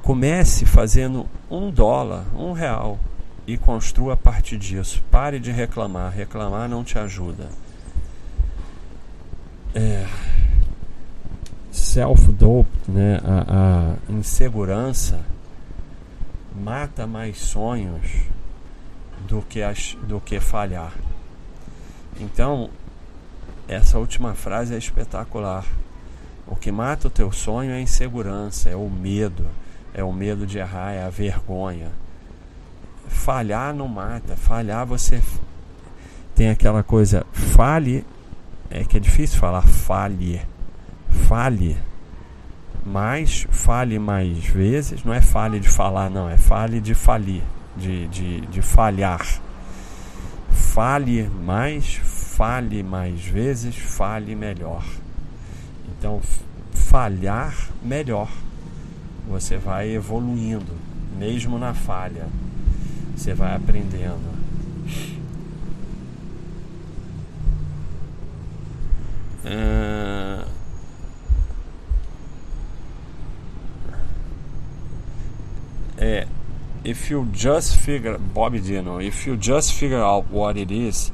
Comece 0.02 0.66
fazendo 0.66 1.26
um 1.50 1.70
dólar, 1.70 2.26
um 2.36 2.52
real 2.52 3.00
e 3.46 3.58
construa 3.58 4.14
a 4.14 4.18
partir 4.18 4.58
disso. 4.58 5.04
Pare 5.12 5.40
de 5.40 5.52
reclamar. 5.52 6.12
Reclamar 6.12 6.68
não 6.68 6.84
te 6.84 6.98
ajuda. 6.98 7.50
É, 9.74 10.06
Self-dope, 11.72 12.70
né? 12.88 13.20
A, 13.24 13.96
a 14.10 14.12
insegurança 14.12 15.22
mata 16.56 17.08
mais 17.08 17.38
sonhos 17.38 18.24
do 19.28 19.42
que, 19.42 19.62
as, 19.62 19.96
do 20.04 20.20
que 20.20 20.40
falhar. 20.40 20.94
Então, 22.20 22.70
essa 23.68 23.98
última 23.98 24.34
frase 24.34 24.74
é 24.74 24.78
espetacular. 24.78 25.66
O 26.46 26.56
que 26.56 26.72
mata 26.72 27.08
o 27.08 27.12
teu 27.12 27.32
sonho 27.32 27.72
é 27.72 27.76
a 27.76 27.82
insegurança, 27.82 28.70
é 28.70 28.76
o 28.76 28.90
medo 28.90 29.46
é 29.94 30.04
o 30.04 30.14
medo 30.14 30.46
de 30.46 30.58
errar, 30.58 30.92
é 30.94 31.04
a 31.04 31.10
vergonha. 31.10 31.92
Falhar 33.08 33.74
não 33.74 33.88
mata, 33.88 34.36
falhar 34.36 34.86
você 34.86 35.22
tem 36.36 36.50
aquela 36.50 36.84
coisa, 36.84 37.26
fale, 37.34 38.06
é 38.70 38.84
que 38.84 38.98
é 38.98 39.00
difícil 39.00 39.40
falar 39.40 39.64
falhe, 39.64 40.42
fale, 41.28 41.76
mas 42.86 43.48
fale 43.50 43.98
mais 43.98 44.38
vezes, 44.46 45.04
não 45.04 45.14
é 45.14 45.22
fale 45.22 45.60
de 45.60 45.68
falar, 45.68 46.10
não, 46.10 46.30
é 46.30 46.38
fale 46.38 46.80
de 46.80 46.94
falir, 46.94 47.42
de, 47.76 48.08
de, 48.08 48.42
de 48.42 48.62
falhar. 48.62 49.42
Fale 50.74 51.28
mais, 51.28 51.96
fale 51.96 52.84
mais 52.84 53.26
vezes, 53.26 53.76
fale 53.76 54.36
melhor. 54.36 54.86
Então, 55.90 56.22
falhar 56.72 57.70
melhor 57.84 58.30
você 59.28 59.58
vai 59.58 59.90
evoluindo, 59.92 60.72
mesmo 61.18 61.58
na 61.58 61.74
falha. 61.74 62.28
Você 63.16 63.34
vai 63.34 63.56
aprendendo. 63.56 64.40
Uh, 69.44 70.46
é, 75.98 76.28
if 76.90 77.10
you 77.10 77.28
just 77.32 77.78
figure 77.78 78.18
Bob 78.18 78.54
Dylan, 78.54 79.06
if 79.06 79.28
you 79.28 79.38
just 79.38 79.74
figure 79.74 80.04
out 80.04 80.30
what 80.30 80.58
it 80.58 80.72
is 80.72 81.12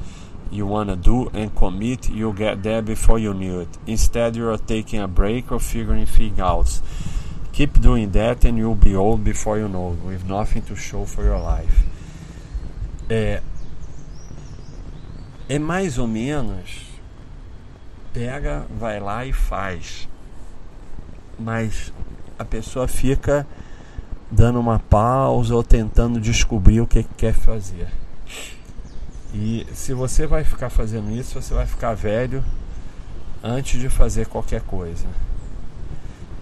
you 0.50 0.64
wanna 0.64 0.94
do 0.96 1.28
and 1.34 1.54
commit, 1.56 2.08
you'll 2.08 2.32
get 2.32 2.62
there 2.62 2.80
before 2.80 3.18
you 3.18 3.34
knew 3.34 3.60
it. 3.60 3.68
Instead, 3.86 4.36
you're 4.36 4.56
taking 4.56 5.00
a 5.00 5.08
break 5.08 5.50
or 5.50 5.58
figuring 5.58 6.06
things 6.06 6.38
out 6.38 6.80
Keep 7.56 7.80
doing 7.80 8.10
that 8.10 8.44
and 8.44 8.58
you'll 8.58 8.74
be 8.74 8.94
old 8.94 9.24
before 9.24 9.56
you 9.56 9.66
know, 9.66 9.96
with 10.04 10.28
nothing 10.28 10.60
to 10.60 10.76
show 10.76 11.06
for 11.06 11.24
your 11.24 11.38
life. 11.38 11.86
É, 13.08 13.40
é 15.48 15.58
mais 15.58 15.96
ou 15.96 16.06
menos 16.06 16.84
pega, 18.12 18.66
vai 18.78 19.00
lá 19.00 19.24
e 19.24 19.32
faz. 19.32 20.06
Mas 21.38 21.94
a 22.38 22.44
pessoa 22.44 22.86
fica 22.86 23.46
dando 24.30 24.58
uma 24.58 24.78
pausa 24.78 25.54
ou 25.54 25.62
tentando 25.62 26.20
descobrir 26.20 26.80
o 26.80 26.86
que 26.86 27.02
quer 27.02 27.32
fazer. 27.32 27.88
E 29.34 29.66
se 29.74 29.92
você 29.92 30.26
vai 30.26 30.44
ficar 30.44 30.70
fazendo 30.70 31.10
isso, 31.10 31.40
você 31.40 31.54
vai 31.54 31.66
ficar 31.66 31.94
velho 31.94 32.44
antes 33.42 33.80
de 33.80 33.88
fazer 33.88 34.26
qualquer 34.26 34.62
coisa. 34.62 35.06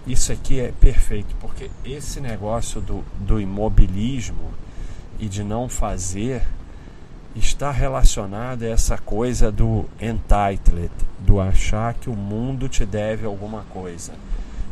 Isso 0.07 0.31
aqui 0.31 0.59
é 0.59 0.71
perfeito, 0.71 1.35
porque 1.39 1.69
esse 1.83 2.19
negócio 2.19 2.79
do, 2.79 3.03
do 3.19 3.39
imobilismo 3.39 4.53
e 5.19 5.27
de 5.27 5.43
não 5.43 5.67
fazer 5.67 6.43
está 7.35 7.71
relacionado 7.71 8.63
a 8.63 8.67
essa 8.67 8.97
coisa 8.97 9.51
do 9.51 9.85
entitled, 9.99 10.91
do 11.19 11.39
achar 11.39 11.93
que 11.95 12.09
o 12.09 12.15
mundo 12.15 12.69
te 12.69 12.85
deve 12.85 13.25
alguma 13.25 13.63
coisa, 13.63 14.13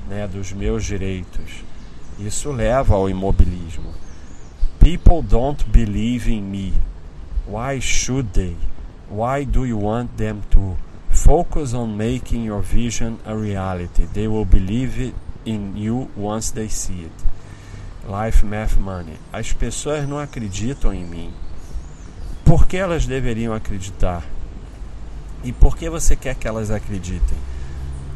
né, 0.07 0.27
dos 0.27 0.53
meus 0.53 0.85
direitos. 0.85 1.63
Isso 2.19 2.51
leva 2.51 2.95
ao 2.95 3.09
imobilismo. 3.09 3.93
People 4.79 5.21
don't 5.21 5.63
believe 5.69 6.31
in 6.31 6.41
me. 6.41 6.73
Why 7.47 7.79
should 7.79 8.29
they? 8.33 8.55
Why 9.09 9.45
do 9.45 9.65
you 9.65 9.79
want 9.79 10.17
them 10.17 10.41
to? 10.51 10.77
Focus 11.09 11.73
on 11.73 11.95
making 11.95 12.45
your 12.45 12.61
vision 12.61 13.19
a 13.25 13.35
reality. 13.35 14.05
They 14.05 14.27
will 14.27 14.45
believe 14.45 15.13
in 15.45 15.77
you 15.77 16.09
once 16.17 16.51
they 16.51 16.67
see 16.67 17.05
it. 17.05 17.11
Life, 18.07 18.43
Math, 18.43 18.77
Money. 18.77 19.17
As 19.31 19.53
pessoas 19.53 20.07
não 20.07 20.19
acreditam 20.19 20.93
em 20.93 21.05
mim. 21.05 21.33
Por 22.43 22.67
que 22.67 22.77
elas 22.77 23.05
deveriam 23.05 23.53
acreditar? 23.53 24.25
E 25.43 25.51
por 25.51 25.77
que 25.77 25.89
você 25.89 26.15
quer 26.15 26.35
que 26.35 26.47
elas 26.47 26.71
acreditem? 26.71 27.37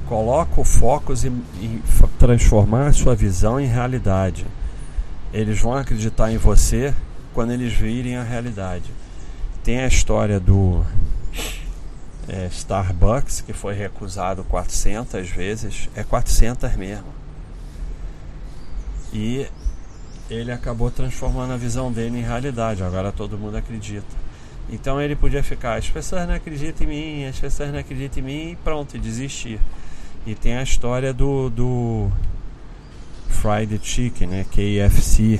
Coloca 0.08 0.62
o 0.62 0.64
foco 0.64 1.14
em, 1.60 1.82
transformar 2.18 2.88
a 2.88 2.94
sua 2.94 3.14
visão 3.14 3.60
em 3.60 3.68
realidade. 3.68 4.46
Eles 5.34 5.60
vão 5.60 5.74
acreditar 5.74 6.32
em 6.32 6.38
você 6.38 6.94
quando 7.34 7.52
eles 7.52 7.74
virem 7.74 8.16
a 8.16 8.24
realidade. 8.24 8.92
Tem 9.64 9.82
a 9.82 9.88
história 9.88 10.40
do 10.40 10.84
é, 12.28 12.48
Starbucks, 12.48 13.42
que 13.42 13.54
foi 13.54 13.74
recusado 13.74 14.44
400 14.46 15.30
vezes, 15.30 15.90
é 15.96 16.04
400 16.04 16.76
mesmo. 16.76 17.08
E 19.14 19.48
ele 20.30 20.52
acabou 20.52 20.92
transformando 20.92 21.54
a 21.54 21.58
visão 21.58 21.92
dele 21.92 22.20
em 22.20 22.24
realidade, 22.24 22.84
agora 22.84 23.12
todo 23.12 23.38
mundo 23.38 23.58
acredita. 23.58 24.08
Então 24.70 25.02
ele 25.02 25.16
podia 25.16 25.42
ficar, 25.42 25.78
as 25.78 25.90
pessoas 25.90 26.28
não 26.28 26.36
acreditam 26.36 26.86
em 26.86 26.90
mim, 26.90 27.26
as 27.26 27.40
pessoas 27.40 27.72
não 27.72 27.80
acreditam 27.80 28.20
em 28.20 28.26
mim, 28.26 28.52
e 28.52 28.56
pronto, 28.58 28.98
e 28.98 29.00
desistir. 29.00 29.60
E 30.26 30.36
tem 30.36 30.58
a 30.58 30.64
história 30.64 31.14
do, 31.14 31.50
do 31.50 32.12
Fried 33.30 33.80
Chicken, 33.82 34.28
né, 34.28 34.46
KFC, 34.46 35.40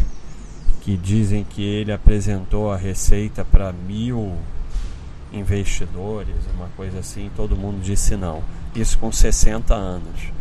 que 0.82 0.96
dizem 0.96 1.44
que 1.44 1.62
ele 1.62 1.92
apresentou 1.92 2.72
a 2.72 2.78
receita 2.78 3.44
para 3.44 3.74
mil 3.74 4.38
investidores, 5.34 6.36
uma 6.56 6.70
coisa 6.78 7.00
assim, 7.00 7.30
todo 7.36 7.56
mundo 7.56 7.82
disse 7.82 8.16
não. 8.16 8.42
Isso 8.76 8.98
com 8.98 9.12
60 9.12 9.74
anos. 9.74 10.32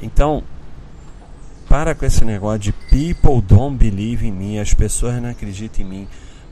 Então, 0.00 0.44
para 1.68 1.94
com 1.94 2.04
esse 2.04 2.24
negócio 2.24 2.58
de 2.58 2.72
people 2.72 3.40
don't 3.40 3.76
believe 3.76 4.26
in 4.26 4.32
me, 4.32 4.58
as 4.58 4.74
pessoas 4.74 5.20
não 5.20 5.30
acreditam 5.30 5.84
em 5.84 5.88
mim. 5.88 6.08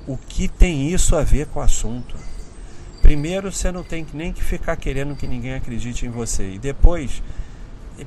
O 0.06 0.16
que 0.16 0.48
tem 0.48 0.90
isso 0.90 1.14
a 1.14 1.22
ver 1.22 1.46
com 1.46 1.60
o 1.60 1.62
assunto? 1.62 2.16
Primeiro, 3.10 3.50
você 3.50 3.72
não 3.72 3.82
tem 3.82 4.06
nem 4.14 4.32
que 4.32 4.40
ficar 4.40 4.76
querendo 4.76 5.16
que 5.16 5.26
ninguém 5.26 5.54
acredite 5.54 6.06
em 6.06 6.08
você. 6.08 6.52
E 6.52 6.58
depois, 6.60 7.20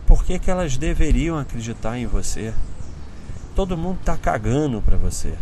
por 0.07 0.23
que, 0.23 0.39
que 0.39 0.49
elas 0.49 0.77
deveriam 0.77 1.37
acreditar 1.37 1.97
em 1.97 2.05
você? 2.05 2.53
Todo 3.53 3.77
mundo 3.77 3.97
está 3.99 4.15
cagando 4.15 4.81
para 4.81 4.95
você 4.95 5.33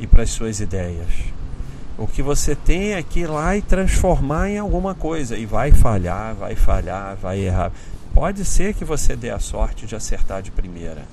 e 0.00 0.06
para 0.08 0.24
as 0.24 0.30
suas 0.30 0.58
ideias. 0.58 1.06
O 1.96 2.08
que 2.08 2.24
você 2.24 2.56
tem 2.56 2.94
é 2.94 3.04
que 3.04 3.20
ir 3.20 3.28
lá 3.28 3.56
e 3.56 3.62
transformar 3.62 4.50
em 4.50 4.58
alguma 4.58 4.96
coisa. 4.96 5.36
E 5.36 5.46
vai 5.46 5.70
falhar, 5.70 6.34
vai 6.34 6.56
falhar, 6.56 7.14
vai 7.14 7.38
errar. 7.38 7.70
Pode 8.12 8.44
ser 8.44 8.74
que 8.74 8.84
você 8.84 9.14
dê 9.14 9.30
a 9.30 9.38
sorte 9.38 9.86
de 9.86 9.94
acertar 9.94 10.42
de 10.42 10.50
primeira. 10.50 11.04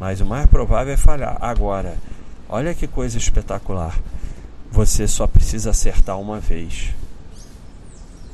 Mas 0.00 0.22
o 0.22 0.24
mais 0.24 0.46
provável 0.46 0.94
é 0.94 0.96
falhar. 0.96 1.36
Agora, 1.42 1.94
olha 2.48 2.72
que 2.72 2.86
coisa 2.86 3.18
espetacular. 3.18 3.94
Você 4.70 5.06
só 5.06 5.26
precisa 5.26 5.70
acertar 5.70 6.18
uma 6.20 6.40
vez. 6.40 6.94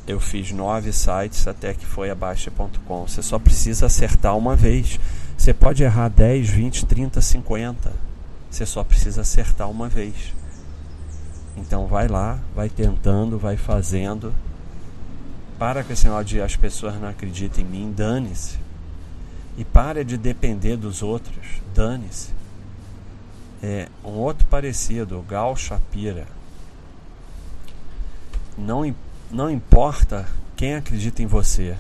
Eu 0.07 0.19
fiz 0.19 0.51
nove 0.51 0.93
sites 0.93 1.47
até 1.47 1.73
que 1.75 1.87
foi 1.87 2.11
a 2.11 2.15
Baixa.com. 2.15 3.07
Você 3.07 3.23
só 3.23 3.39
precisa 3.39 3.87
acertar 3.87 4.37
uma 4.37 4.57
vez. 4.57 4.99
Você 5.37 5.55
pode 5.55 5.83
errar 5.83 6.09
10, 6.09 6.49
20, 6.49 6.87
30, 6.87 7.21
50. 7.21 7.93
Você 8.51 8.67
só 8.67 8.83
precisa 8.83 9.21
acertar 9.21 9.71
uma 9.71 9.89
vez. 9.89 10.35
Então 11.57 11.87
vai 11.87 12.09
lá, 12.09 12.39
vai 12.55 12.69
tentando, 12.69 13.39
vai 13.39 13.57
fazendo. 13.57 14.35
Para 15.59 15.85
com 15.85 15.93
esse 15.93 16.05
negócio 16.05 16.27
de 16.27 16.41
as 16.41 16.57
pessoas 16.57 17.01
não 17.01 17.09
acreditam 17.09 17.63
em 17.63 17.67
mim, 17.67 17.95
dane-se. 17.97 18.59
E 19.57 19.65
para 19.65 20.05
de 20.05 20.17
depender 20.17 20.77
dos 20.77 21.03
outros, 21.03 21.47
dane-se. 21.75 22.31
É, 23.63 23.89
um 24.05 24.11
outro 24.11 24.45
parecido, 24.47 25.25
Gal 25.29 25.55
Shapira. 25.55 26.27
Não, 28.59 28.93
não 29.31 29.49
importa 29.49 30.27
quem 30.57 30.75
acredita 30.75 31.23
em 31.23 31.27
você. 31.27 31.77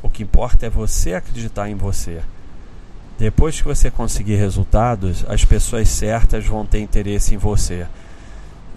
O 0.00 0.08
que 0.08 0.22
importa 0.22 0.66
é 0.66 0.70
você 0.70 1.14
acreditar 1.14 1.68
em 1.68 1.74
você. 1.74 2.22
Depois 3.18 3.60
que 3.60 3.66
você 3.66 3.90
conseguir 3.90 4.36
resultados, 4.36 5.24
as 5.28 5.44
pessoas 5.44 5.88
certas 5.88 6.46
vão 6.46 6.64
ter 6.64 6.80
interesse 6.80 7.34
em 7.34 7.38
você. 7.38 7.86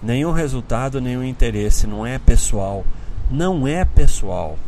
Nenhum 0.02 0.32
resultado, 0.32 1.00
nenhum 1.00 1.22
interesse, 1.22 1.86
não 1.86 2.06
é 2.06 2.18
pessoal. 2.18 2.84
Não 3.30 3.68
é 3.68 3.84
pessoal. 3.84 4.58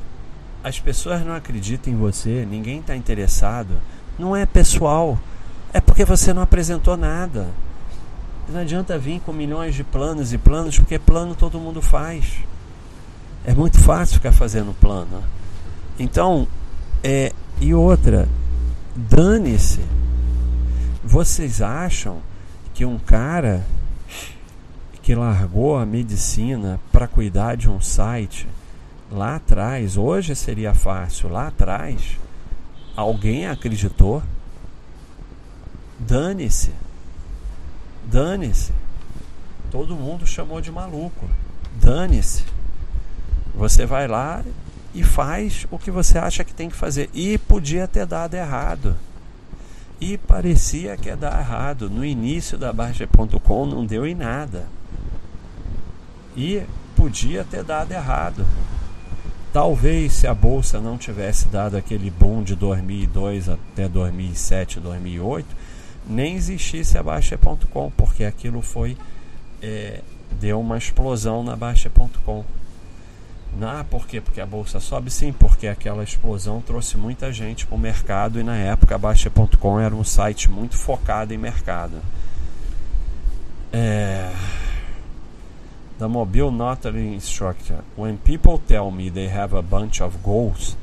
As 0.62 0.78
pessoas 0.78 1.24
não 1.24 1.34
acreditam 1.34 1.92
em 1.92 1.96
você, 1.96 2.46
ninguém 2.48 2.78
está 2.78 2.94
interessado. 2.94 3.74
Não 4.18 4.36
é 4.36 4.46
pessoal. 4.46 5.18
É 5.72 5.80
porque 5.80 6.04
você 6.04 6.32
não 6.32 6.42
apresentou 6.42 6.96
nada. 6.96 7.48
Não 8.48 8.60
adianta 8.60 8.98
vir 8.98 9.20
com 9.20 9.32
milhões 9.32 9.74
de 9.74 9.82
planos 9.82 10.32
e 10.32 10.38
planos, 10.38 10.78
porque 10.78 10.98
plano 10.98 11.34
todo 11.34 11.58
mundo 11.58 11.80
faz. 11.80 12.44
É 13.44 13.54
muito 13.54 13.78
fácil 13.80 14.16
ficar 14.16 14.32
fazendo 14.32 14.74
plano. 14.78 15.22
Então, 15.98 16.46
é, 17.02 17.32
e 17.60 17.72
outra, 17.74 18.28
dane-se. 18.94 19.80
Vocês 21.02 21.62
acham 21.62 22.20
que 22.74 22.84
um 22.84 22.98
cara 22.98 23.64
que 25.02 25.14
largou 25.14 25.76
a 25.76 25.84
medicina 25.84 26.78
para 26.92 27.08
cuidar 27.08 27.56
de 27.56 27.68
um 27.68 27.80
site 27.80 28.46
lá 29.10 29.36
atrás, 29.36 29.96
hoje 29.96 30.34
seria 30.34 30.72
fácil, 30.72 31.28
lá 31.28 31.48
atrás, 31.48 32.18
alguém 32.96 33.46
acreditou? 33.46 34.22
Dane-se. 36.06 36.72
Dane-se. 38.04 38.72
Todo 39.70 39.94
mundo 39.94 40.26
chamou 40.26 40.60
de 40.60 40.70
maluco. 40.70 41.28
Dane-se. 41.80 42.44
Você 43.54 43.86
vai 43.86 44.08
lá 44.08 44.42
e 44.94 45.02
faz 45.02 45.66
o 45.70 45.78
que 45.78 45.90
você 45.90 46.18
acha 46.18 46.44
que 46.44 46.52
tem 46.52 46.68
que 46.68 46.76
fazer. 46.76 47.08
E 47.14 47.38
podia 47.38 47.86
ter 47.86 48.06
dado 48.06 48.34
errado. 48.34 48.96
E 50.00 50.18
parecia 50.18 50.96
que 50.96 51.08
ia 51.08 51.16
dar 51.16 51.38
errado. 51.38 51.88
No 51.88 52.04
início 52.04 52.58
da 52.58 52.72
Baixa.com 52.72 53.66
não 53.66 53.86
deu 53.86 54.06
em 54.06 54.14
nada. 54.14 54.66
E 56.36 56.62
podia 56.96 57.44
ter 57.44 57.62
dado 57.62 57.92
errado. 57.92 58.44
Talvez 59.52 60.14
se 60.14 60.26
a 60.26 60.34
bolsa 60.34 60.80
não 60.80 60.96
tivesse 60.96 61.46
dado 61.48 61.76
aquele 61.76 62.10
boom 62.10 62.42
de 62.42 62.56
2002 62.56 63.50
até 63.50 63.86
2007, 63.86 64.80
2008, 64.80 65.46
nem 66.12 66.36
existisse 66.36 66.96
a 66.96 67.02
Baixa.com, 67.02 67.90
porque 67.96 68.24
aquilo 68.24 68.62
foi 68.62 68.96
é, 69.62 70.00
deu 70.40 70.60
uma 70.60 70.76
explosão 70.76 71.42
na 71.42 71.56
Baixa.com. 71.56 72.44
Ah, 73.60 73.84
por 73.88 74.06
quê? 74.06 74.20
Porque 74.20 74.40
a 74.40 74.46
bolsa 74.46 74.80
sobe? 74.80 75.10
Sim, 75.10 75.32
porque 75.32 75.66
aquela 75.66 76.02
explosão 76.02 76.60
trouxe 76.60 76.96
muita 76.96 77.30
gente 77.32 77.66
para 77.66 77.76
o 77.76 77.78
mercado 77.78 78.40
e 78.40 78.42
na 78.42 78.56
época 78.56 78.94
a 78.94 78.98
Baixa.com 78.98 79.78
era 79.78 79.94
um 79.94 80.04
site 80.04 80.50
muito 80.50 80.76
focado 80.76 81.34
em 81.34 81.38
mercado. 81.38 82.00
É... 83.72 84.32
The 85.98 86.06
Mobile 86.06 86.50
Notary 86.50 87.14
Instructor. 87.14 87.84
When 87.96 88.16
people 88.16 88.58
tell 88.66 88.90
me 88.90 89.10
they 89.10 89.28
have 89.28 89.54
a 89.54 89.62
bunch 89.62 90.02
of 90.02 90.18
goals, 90.22 90.76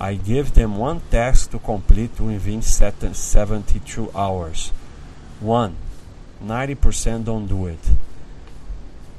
I 0.00 0.14
give 0.14 0.52
them 0.52 0.78
one 0.78 1.00
task 1.10 1.50
to 1.50 1.58
complete 1.58 2.20
within 2.20 2.62
72 2.62 4.10
hours. 4.14 4.72
One. 5.40 5.74
90% 6.44 7.24
don't 7.24 7.48
do 7.48 7.66
it. 7.66 7.80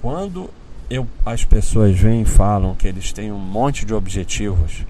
Quando 0.02 0.50
eu, 0.90 1.06
as 1.26 1.44
pessoas 1.44 1.98
vêm 2.00 2.22
e 2.22 2.26
falam 2.26 2.76
que 2.76 2.88
eles 2.88 3.12
têm 3.12 3.30
um 3.30 3.38
monte 3.38 3.86
de 3.86 3.94
objetivos, 3.94 4.86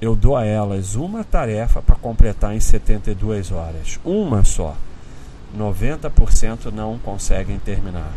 eu 0.00 0.14
dou 0.14 0.36
a 0.36 0.44
elas 0.44 0.94
uma 0.94 1.24
tarefa 1.24 1.82
para 1.82 1.96
completar 1.96 2.54
em 2.54 2.60
72 2.60 3.50
horas. 3.50 3.98
Uma 4.04 4.44
só. 4.44 4.76
90% 5.56 6.70
não 6.72 6.98
conseguem 6.98 7.58
terminar. 7.58 8.12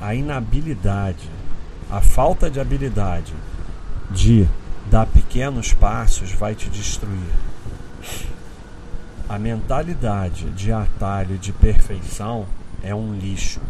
A 0.00 0.12
inabilidade, 0.14 1.30
a 1.88 2.00
falta 2.00 2.50
de 2.50 2.58
habilidade 2.58 3.32
de 4.10 4.48
dar 4.92 5.06
pequenos 5.06 5.72
passos 5.72 6.32
vai 6.32 6.54
te 6.54 6.68
destruir. 6.68 7.32
A 9.26 9.38
mentalidade 9.38 10.50
de 10.50 10.70
atalho 10.70 11.38
de 11.38 11.50
perfeição 11.50 12.46
é 12.82 12.94
um 12.94 13.14
lixo. 13.14 13.62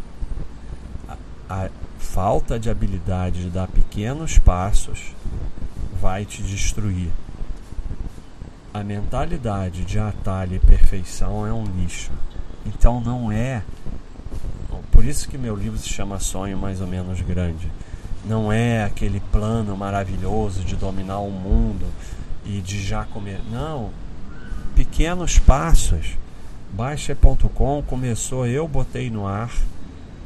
A, 1.09 1.17
a 1.49 1.71
falta 1.97 2.59
de 2.59 2.69
habilidade 2.69 3.45
de 3.45 3.51
dar 3.51 3.69
pequenos 3.69 4.37
passos 4.37 5.15
vai 6.01 6.25
te 6.25 6.43
destruir. 6.43 7.13
A 8.75 8.83
mentalidade 8.83 9.85
de 9.85 10.01
atalho 10.01 10.57
e 10.57 10.59
perfeição 10.59 11.47
é 11.47 11.53
um 11.53 11.63
lixo. 11.63 12.11
Então 12.67 13.01
não 13.01 13.31
é. 13.31 13.63
Por 14.91 15.05
isso 15.05 15.29
que 15.29 15.39
meu 15.39 15.55
livro 15.55 15.79
se 15.79 15.89
chama 15.89 16.19
Sonho 16.19 16.59
Mais 16.59 16.81
ou 16.81 16.89
Menos 16.89 17.21
Grande. 17.21 17.71
Não 18.25 18.53
é 18.53 18.85
aquele 18.85 19.21
plano 19.33 19.77
maravilhoso 19.77 20.63
de 20.63 20.77
dominar 20.77 21.19
o 21.19 21.31
mundo 21.31 21.87
e 22.45 22.61
de 22.61 22.81
já 22.83 23.05
comer. 23.05 23.41
Não. 23.51 23.91
Pequenos 24.75 25.39
passos. 25.39 26.17
Baixa.com 26.73 27.83
começou, 27.87 28.47
eu 28.47 28.67
botei 28.67 29.11
no 29.11 29.27
ar 29.27 29.53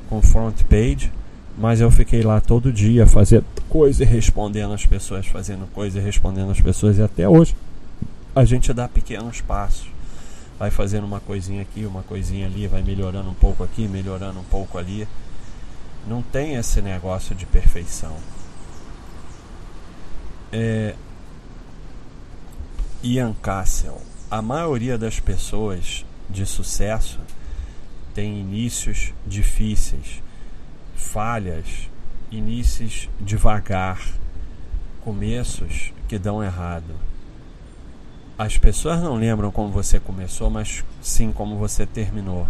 com 0.08 0.22
front 0.22 0.62
page, 0.64 1.12
mas 1.58 1.80
eu 1.80 1.90
fiquei 1.90 2.22
lá 2.22 2.40
todo 2.40 2.72
dia 2.72 3.04
fazendo 3.04 3.44
coisa 3.68 4.04
e 4.04 4.06
respondendo 4.06 4.72
as 4.72 4.86
pessoas, 4.86 5.26
fazendo 5.26 5.66
coisa 5.72 5.98
e 5.98 6.02
respondendo 6.02 6.52
as 6.52 6.60
pessoas, 6.60 6.98
e 6.98 7.02
até 7.02 7.28
hoje 7.28 7.56
a 8.34 8.44
gente 8.44 8.72
dá 8.72 8.86
pequenos 8.86 9.40
passos. 9.40 9.88
Vai 10.58 10.70
fazendo 10.70 11.04
uma 11.04 11.20
coisinha 11.20 11.62
aqui, 11.62 11.84
uma 11.84 12.02
coisinha 12.02 12.46
ali, 12.46 12.66
vai 12.66 12.82
melhorando 12.82 13.28
um 13.28 13.34
pouco 13.34 13.64
aqui, 13.64 13.88
melhorando 13.88 14.38
um 14.38 14.44
pouco 14.44 14.78
ali. 14.78 15.06
Não 16.06 16.22
tem 16.22 16.54
esse 16.54 16.80
negócio 16.80 17.34
de 17.34 17.44
perfeição. 17.46 18.16
É... 20.52 20.94
Ian 23.02 23.34
Cassel. 23.34 24.00
A 24.30 24.40
maioria 24.40 24.96
das 24.96 25.20
pessoas 25.20 26.04
de 26.28 26.44
sucesso 26.46 27.20
tem 28.14 28.40
inícios 28.40 29.12
difíceis, 29.26 30.22
falhas, 30.96 31.90
inícios 32.30 33.08
devagar, 33.20 34.00
começos 35.02 35.92
que 36.08 36.18
dão 36.18 36.42
errado. 36.42 36.94
As 38.38 38.58
pessoas 38.58 39.00
não 39.00 39.14
lembram 39.14 39.50
como 39.50 39.70
você 39.70 40.00
começou, 40.00 40.50
mas 40.50 40.84
sim 41.00 41.32
como 41.32 41.56
você 41.56 41.86
terminou. 41.86 42.46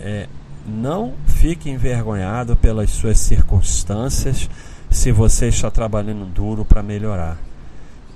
É, 0.00 0.28
não 0.68 1.14
fique 1.26 1.70
envergonhado 1.70 2.54
pelas 2.54 2.90
suas 2.90 3.18
circunstâncias 3.18 4.48
se 4.90 5.10
você 5.10 5.48
está 5.48 5.70
trabalhando 5.70 6.24
duro 6.26 6.64
para 6.64 6.82
melhorar. 6.82 7.38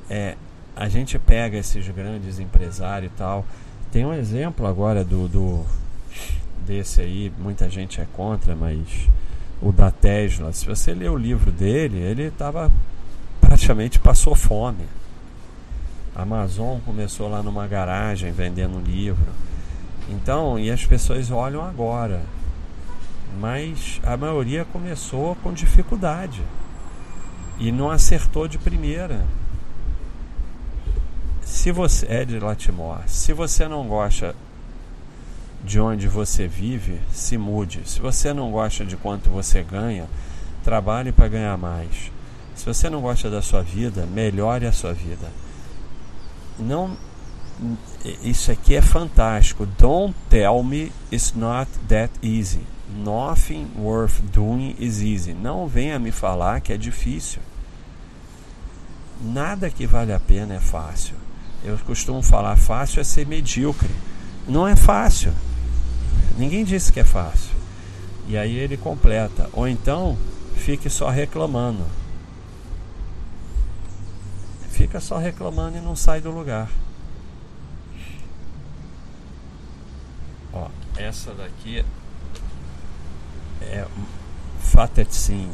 É, 0.09 0.37
a 0.77 0.89
gente 0.89 1.19
pega 1.19 1.57
esses 1.57 1.87
grandes 1.89 2.39
empresários 2.39 3.11
e 3.13 3.17
tal. 3.17 3.45
Tem 3.91 4.05
um 4.05 4.13
exemplo 4.13 4.67
agora 4.67 5.05
do, 5.05 5.29
do 5.29 5.67
desse 6.67 7.01
aí, 7.01 7.33
muita 7.39 7.69
gente 7.69 8.01
é 8.01 8.07
contra, 8.13 8.55
mas 8.55 9.09
o 9.61 9.73
da 9.73 9.91
Tesla, 9.91 10.53
se 10.53 10.65
você 10.67 10.95
ler 10.95 11.11
o 11.11 11.17
livro 11.17 11.51
dele, 11.51 11.99
ele 11.99 12.25
estava 12.25 12.71
praticamente 13.41 13.99
passou 13.99 14.35
fome. 14.35 14.85
A 16.15 16.23
Amazon 16.23 16.79
começou 16.81 17.29
lá 17.29 17.43
numa 17.43 17.67
garagem 17.67 18.33
vendendo 18.33 18.81
livro. 18.81 19.33
Então, 20.09 20.59
e 20.59 20.71
as 20.71 20.85
pessoas 20.85 21.31
olham 21.31 21.63
agora 21.63 22.21
mas 23.39 24.01
a 24.03 24.17
maioria 24.17 24.65
começou 24.65 25.35
com 25.37 25.53
dificuldade 25.53 26.43
e 27.59 27.71
não 27.71 27.91
acertou 27.91 28.49
de 28.49 28.59
primeira. 28.59 29.25
Se 31.43 31.71
você 31.71 32.07
é 32.09 32.25
de 32.25 32.39
Latimore, 32.39 33.03
se 33.07 33.33
você 33.33 33.69
não 33.69 33.87
gosta 33.87 34.35
de 35.65 35.79
onde 35.79 36.09
você 36.09 36.49
vive, 36.49 37.01
se 37.13 37.39
mude. 37.39 37.83
Se 37.87 38.01
você 38.01 38.33
não 38.33 38.51
gosta 38.51 38.85
de 38.85 38.97
quanto 38.97 39.31
você 39.31 39.63
ganha, 39.63 40.09
trabalhe 40.65 41.13
para 41.13 41.29
ganhar 41.29 41.57
mais. 41.57 42.11
Se 42.55 42.67
você 42.67 42.91
não 42.91 43.01
gosta 43.01 43.31
da 43.31 43.41
sua 43.41 43.63
vida, 43.63 44.07
melhore 44.07 44.67
a 44.67 44.73
sua 44.73 44.93
vida. 44.93 45.29
Não 46.59 46.97
isso 48.25 48.51
aqui 48.51 48.75
é 48.75 48.83
fantástico. 48.83 49.67
Don't 49.79 50.15
tell 50.29 50.63
me 50.63 50.93
it's 51.11 51.33
not 51.35 51.71
that 51.89 52.13
easy. 52.23 52.72
Nothing 52.95 53.69
worth 53.77 54.21
doing 54.33 54.77
is 54.79 55.03
easy. 55.03 55.33
Não 55.33 55.67
venha 55.67 55.99
me 55.99 56.13
falar 56.13 56.61
que 56.61 56.73
é 56.73 56.77
difícil. 56.77 57.41
Nada 59.21 59.71
que 59.71 59.87
vale 59.87 60.13
a 60.13 60.21
pena 60.21 60.55
é 60.55 60.61
fácil. 60.61 61.15
Eu 61.65 61.79
costumo 61.79 62.23
falar 62.23 62.57
fácil 62.57 63.01
é 63.01 63.05
ser 63.05 63.27
medíocre. 63.27 63.89
Não 64.47 64.67
é 64.67 64.77
fácil. 64.77 65.33
Ninguém 66.37 66.65
disse 66.65 66.93
que 66.93 67.01
é 67.01 67.05
fácil. 67.05 67.55
E 68.27 68.37
aí 68.37 68.57
ele 68.57 68.77
completa. 68.77 69.49
Ou 69.53 69.69
então, 69.69 70.19
fique 70.57 70.91
só 70.91 71.09
reclamando. 71.09 71.85
Fica 74.71 75.01
só 75.01 75.19
reclamando 75.19 75.79
e 75.79 75.81
não 75.81 75.95
sai 75.95 76.21
do 76.21 76.31
lugar. 76.31 76.69
Ó, 80.53 80.69
essa 80.97 81.33
daqui 81.33 81.85
é, 83.71 83.87
Fatetsin. 84.59 85.51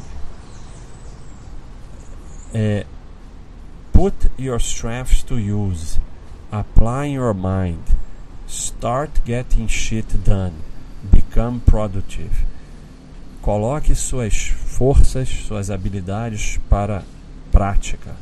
É, 2.54 2.86
put 3.92 4.14
your 4.38 4.58
strengths 4.58 5.22
to 5.22 5.36
use. 5.36 6.00
Apply 6.50 7.06
your 7.06 7.34
mind. 7.34 7.82
Start 8.46 9.20
getting 9.24 9.68
shit 9.68 10.06
done. 10.24 10.54
Become 11.10 11.60
productive. 11.60 12.46
Coloque 13.42 13.94
suas 13.94 14.48
forças, 14.48 15.28
suas 15.28 15.70
habilidades 15.70 16.58
para 16.68 17.04
prática. 17.52 18.16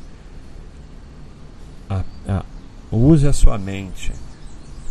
A, 1.88 2.02
a, 2.28 2.44
use 2.90 3.26
a 3.26 3.32
sua 3.32 3.58
mente. 3.58 4.12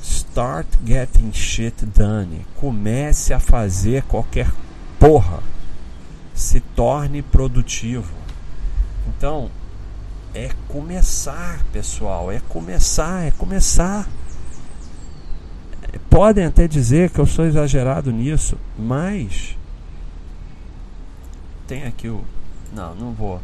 Start 0.01 0.67
getting 0.86 1.31
shit 1.34 1.86
done. 1.86 2.45
Comece 2.55 3.34
a 3.34 3.39
fazer 3.39 4.03
qualquer 4.03 4.51
porra, 4.99 5.39
se 6.34 6.60
torne 6.60 7.21
produtivo. 7.21 8.13
Então, 9.08 9.49
é 10.34 10.51
começar, 10.67 11.63
pessoal, 11.71 12.31
é 12.31 12.39
começar, 12.49 13.25
é 13.25 13.31
começar. 13.31 14.08
Podem 16.10 16.45
até 16.45 16.67
dizer 16.67 17.10
que 17.10 17.19
eu 17.19 17.25
sou 17.25 17.45
exagerado 17.45 18.12
nisso, 18.12 18.58
mas 18.77 19.58
tem 21.67 21.86
aqui 21.86 22.10
o 22.10 22.23
não, 22.73 22.93
não 22.93 23.13
vou. 23.13 23.41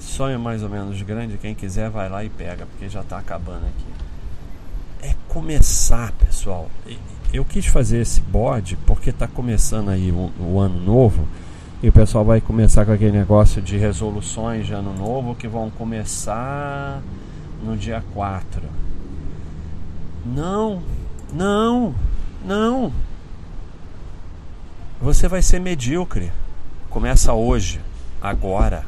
Sonho 0.00 0.38
mais 0.38 0.62
ou 0.62 0.68
menos 0.68 1.00
grande, 1.02 1.38
quem 1.38 1.54
quiser 1.54 1.88
vai 1.90 2.08
lá 2.08 2.22
e 2.22 2.28
pega, 2.28 2.66
porque 2.66 2.88
já 2.88 3.00
está 3.00 3.18
acabando 3.18 3.66
aqui. 3.66 5.08
É 5.08 5.14
começar, 5.28 6.12
pessoal 6.12 6.70
eu 7.32 7.44
quis 7.44 7.66
fazer 7.66 8.00
esse 8.00 8.20
bode 8.20 8.76
porque 8.86 9.10
está 9.10 9.26
começando 9.26 9.90
aí 9.90 10.10
o, 10.10 10.32
o, 10.40 10.58
ano 10.58 10.80
novo 10.80 11.26
e 11.82 11.88
o 11.88 11.92
pessoal 11.92 12.24
vai 12.24 12.40
começar 12.40 12.86
com 12.86 12.92
aquele 12.92 13.16
negócio 13.16 13.60
de 13.60 13.76
resoluções 13.76 14.66
de 14.66 14.72
ano 14.72 14.94
novo 14.94 15.34
que 15.34 15.46
vão 15.46 15.70
começar 15.70 17.02
no 17.62 17.76
dia 17.76 18.02
4. 18.14 18.62
Não, 20.24 20.82
não, 21.32 21.94
não. 22.44 22.92
Você 25.00 25.28
vai 25.28 25.42
ser 25.42 25.60
medíocre. 25.60 26.32
Começa 26.90 27.32
hoje, 27.32 27.80
agora. 28.20 28.84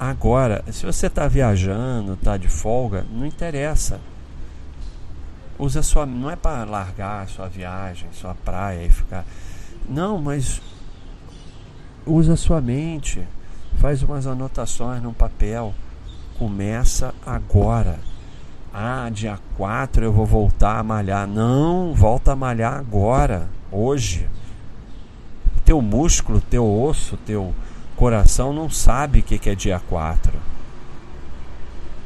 Agora, 0.00 0.64
se 0.72 0.84
você 0.84 1.06
está 1.06 1.28
viajando, 1.28 2.14
está 2.14 2.36
de 2.36 2.48
folga, 2.48 3.04
não 3.12 3.24
interessa 3.24 4.00
usa 5.58 5.82
sua. 5.82 6.06
Não 6.06 6.30
é 6.30 6.36
para 6.36 6.64
largar 6.64 7.24
a 7.24 7.26
sua 7.26 7.48
viagem, 7.48 8.08
sua 8.12 8.34
praia 8.34 8.84
e 8.84 8.90
ficar. 8.90 9.24
Não, 9.88 10.18
mas 10.18 10.60
usa 12.04 12.36
sua 12.36 12.60
mente. 12.60 13.26
Faz 13.78 14.02
umas 14.02 14.26
anotações 14.26 15.02
num 15.02 15.12
papel. 15.12 15.74
Começa 16.38 17.14
agora. 17.24 17.98
Ah, 18.72 19.08
dia 19.10 19.38
4 19.56 20.04
eu 20.04 20.12
vou 20.12 20.26
voltar 20.26 20.78
a 20.78 20.82
malhar. 20.82 21.26
Não, 21.26 21.94
volta 21.94 22.32
a 22.32 22.36
malhar 22.36 22.74
agora, 22.74 23.48
hoje. 23.72 24.28
Teu 25.64 25.80
músculo, 25.80 26.40
teu 26.40 26.64
osso, 26.82 27.16
teu 27.24 27.54
coração 27.96 28.52
não 28.52 28.68
sabe 28.68 29.20
o 29.20 29.22
que 29.22 29.48
é 29.48 29.54
dia 29.54 29.80
4. 29.80 30.32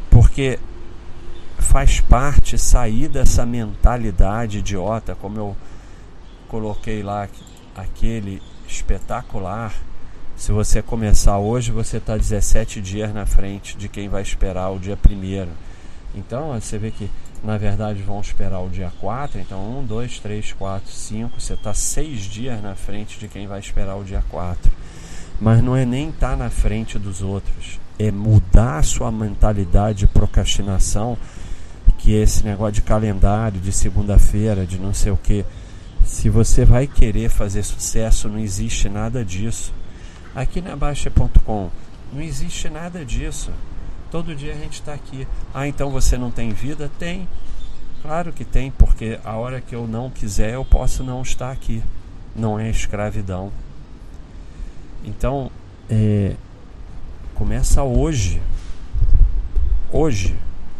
Porque 0.08 0.58
faz 1.60 2.00
parte 2.00 2.58
sair 2.58 3.08
dessa 3.08 3.44
mentalidade 3.46 4.58
idiota, 4.58 5.14
como 5.14 5.38
eu 5.38 5.56
coloquei 6.48 7.02
lá 7.02 7.28
aquele 7.76 8.42
espetacular. 8.66 9.72
Se 10.36 10.52
você 10.52 10.80
começar 10.80 11.38
hoje, 11.38 11.70
você 11.70 11.98
está 11.98 12.16
17 12.16 12.80
dias 12.80 13.12
na 13.12 13.26
frente 13.26 13.76
de 13.76 13.88
quem 13.88 14.08
vai 14.08 14.22
esperar 14.22 14.70
o 14.70 14.78
dia 14.78 14.96
primeiro. 14.96 15.50
Então 16.14 16.58
você 16.58 16.78
vê 16.78 16.90
que 16.90 17.10
na 17.42 17.56
verdade 17.56 18.02
vão 18.02 18.20
esperar 18.20 18.60
o 18.60 18.68
dia 18.68 18.92
4. 19.00 19.40
Então 19.40 19.80
1, 19.80 19.84
2, 19.84 20.18
3, 20.20 20.52
4, 20.52 20.90
5. 20.90 21.40
Você 21.40 21.54
está 21.54 21.74
6 21.74 22.20
dias 22.22 22.62
na 22.62 22.74
frente 22.74 23.18
de 23.18 23.28
quem 23.28 23.46
vai 23.46 23.60
esperar 23.60 23.96
o 23.96 24.04
dia 24.04 24.24
4. 24.28 24.70
Mas 25.40 25.62
não 25.62 25.74
é 25.74 25.86
nem 25.86 26.10
estar 26.10 26.30
tá 26.30 26.36
na 26.36 26.50
frente 26.50 26.98
dos 26.98 27.22
outros, 27.22 27.80
é 27.98 28.10
mudar 28.10 28.78
a 28.78 28.82
sua 28.82 29.10
mentalidade 29.10 30.00
de 30.00 30.06
procrastinação, 30.06 31.16
esse 32.12 32.44
negócio 32.44 32.74
de 32.74 32.82
calendário, 32.82 33.60
de 33.60 33.72
segunda-feira, 33.72 34.66
de 34.66 34.78
não 34.78 34.94
sei 34.94 35.12
o 35.12 35.16
que. 35.16 35.44
Se 36.04 36.28
você 36.28 36.64
vai 36.64 36.86
querer 36.86 37.28
fazer 37.28 37.62
sucesso, 37.62 38.28
não 38.28 38.38
existe 38.38 38.88
nada 38.88 39.24
disso. 39.24 39.72
Aqui 40.34 40.60
na 40.60 40.76
Baixa.com 40.76 41.70
não 42.12 42.20
existe 42.20 42.68
nada 42.68 43.04
disso. 43.04 43.52
Todo 44.10 44.34
dia 44.34 44.52
a 44.52 44.56
gente 44.56 44.74
está 44.74 44.92
aqui. 44.92 45.26
Ah, 45.54 45.68
então 45.68 45.90
você 45.90 46.18
não 46.18 46.30
tem 46.30 46.52
vida? 46.52 46.90
Tem. 46.98 47.28
Claro 48.02 48.32
que 48.32 48.44
tem, 48.44 48.70
porque 48.70 49.20
a 49.24 49.36
hora 49.36 49.60
que 49.60 49.74
eu 49.74 49.86
não 49.86 50.10
quiser, 50.10 50.54
eu 50.54 50.64
posso 50.64 51.04
não 51.04 51.22
estar 51.22 51.52
aqui. 51.52 51.82
Não 52.34 52.58
é 52.58 52.68
escravidão. 52.68 53.52
Então, 55.04 55.50
é, 55.88 56.34
começa 57.34 57.82
hoje. 57.82 58.42
Hoje, 59.92 60.36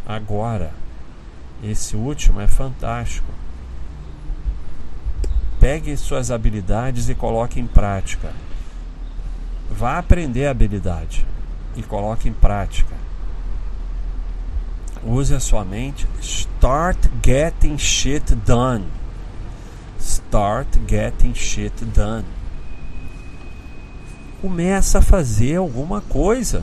agora. 0.06 0.79
Esse 1.62 1.96
último 1.96 2.40
é 2.40 2.46
fantástico. 2.46 3.32
Pegue 5.58 5.96
suas 5.96 6.30
habilidades 6.30 7.08
e 7.08 7.14
coloque 7.14 7.60
em 7.60 7.66
prática. 7.66 8.32
Vá 9.70 9.98
aprender 9.98 10.46
a 10.46 10.50
habilidade 10.50 11.26
e 11.76 11.82
coloque 11.82 12.28
em 12.28 12.32
prática. 12.32 12.94
Use 15.04 15.34
a 15.34 15.40
sua 15.40 15.64
mente. 15.64 16.06
Start 16.20 16.98
getting 17.24 17.76
shit 17.78 18.34
done. 18.34 18.86
Start 19.98 20.68
getting 20.88 21.34
shit 21.34 21.84
done 21.84 22.24
começa 24.40 24.98
a 24.98 25.02
fazer 25.02 25.56
alguma 25.56 26.00
coisa. 26.00 26.62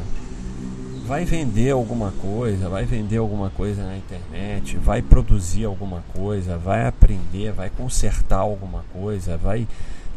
Vai 1.08 1.24
vender 1.24 1.72
alguma 1.72 2.12
coisa, 2.12 2.67
vai 2.67 2.84
vender 2.84 3.15
alguma 3.15 3.50
coisa 3.50 3.82
na 3.82 3.96
internet, 3.96 4.76
vai 4.76 5.02
produzir 5.02 5.63
alguma 5.63 6.04
coisa, 6.13 6.58
vai 6.58 6.86
aprender, 6.86 7.54
vai 7.54 7.70
consertar 7.70 8.39
alguma 8.39 8.84
coisa, 8.91 9.38
vai 9.38 9.65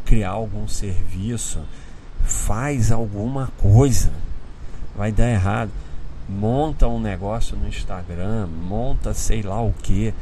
criar 0.03 0.31
algum 0.31 0.67
serviço, 0.67 1.61
faz 2.25 2.91
alguma 2.91 3.47
coisa. 3.57 4.11
Vai 4.93 5.13
dar 5.13 5.29
errado. 5.29 5.71
Monta 6.27 6.89
um 6.89 6.99
negócio 6.99 7.55
no 7.55 7.69
Instagram, 7.69 8.47
monta 8.47 9.13
sei 9.13 9.41
lá 9.41 9.61
o 9.61 9.71
que. 9.71 10.13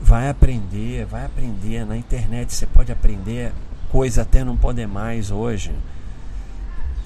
Vai 0.00 0.30
aprender, 0.30 1.04
vai 1.04 1.26
aprender. 1.26 1.84
Na 1.84 1.98
internet 1.98 2.54
você 2.54 2.64
pode 2.64 2.90
aprender 2.90 3.52
coisa 3.90 4.22
até 4.22 4.42
não 4.42 4.56
poder 4.56 4.88
mais 4.88 5.30
hoje 5.30 5.70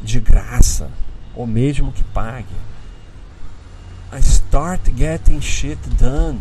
de 0.00 0.20
graça, 0.20 0.88
ou 1.34 1.46
mesmo 1.46 1.92
que 1.92 2.04
pague. 2.04 2.54
I 4.12 4.18
start 4.18 4.90
getting 4.96 5.40
shit 5.40 5.78
done. 5.90 6.40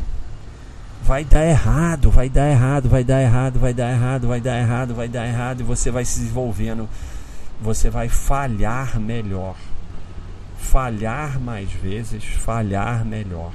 Vai 1.04 1.24
dar 1.24 1.46
errado, 1.46 2.12
vai 2.12 2.30
dar 2.30 2.50
errado, 2.50 2.90
vai 2.90 3.04
dar 3.04 3.22
errado, 3.22 3.60
vai 3.60 3.74
dar 3.74 3.90
errado, 3.90 4.26
vai 4.28 4.40
dar 4.40 4.58
errado, 4.58 4.96
vai 4.96 5.08
dar 5.08 5.28
errado, 5.28 5.62
e 5.62 5.64
você 5.64 5.90
vai 5.90 6.06
se 6.06 6.20
desenvolvendo, 6.20 6.90
você 7.62 7.90
vai 7.90 8.10
falhar 8.10 9.00
melhor. 9.00 9.56
Falhar 10.58 11.40
mais 11.40 11.72
vezes, 11.72 12.24
falhar 12.24 13.06
melhor. 13.06 13.52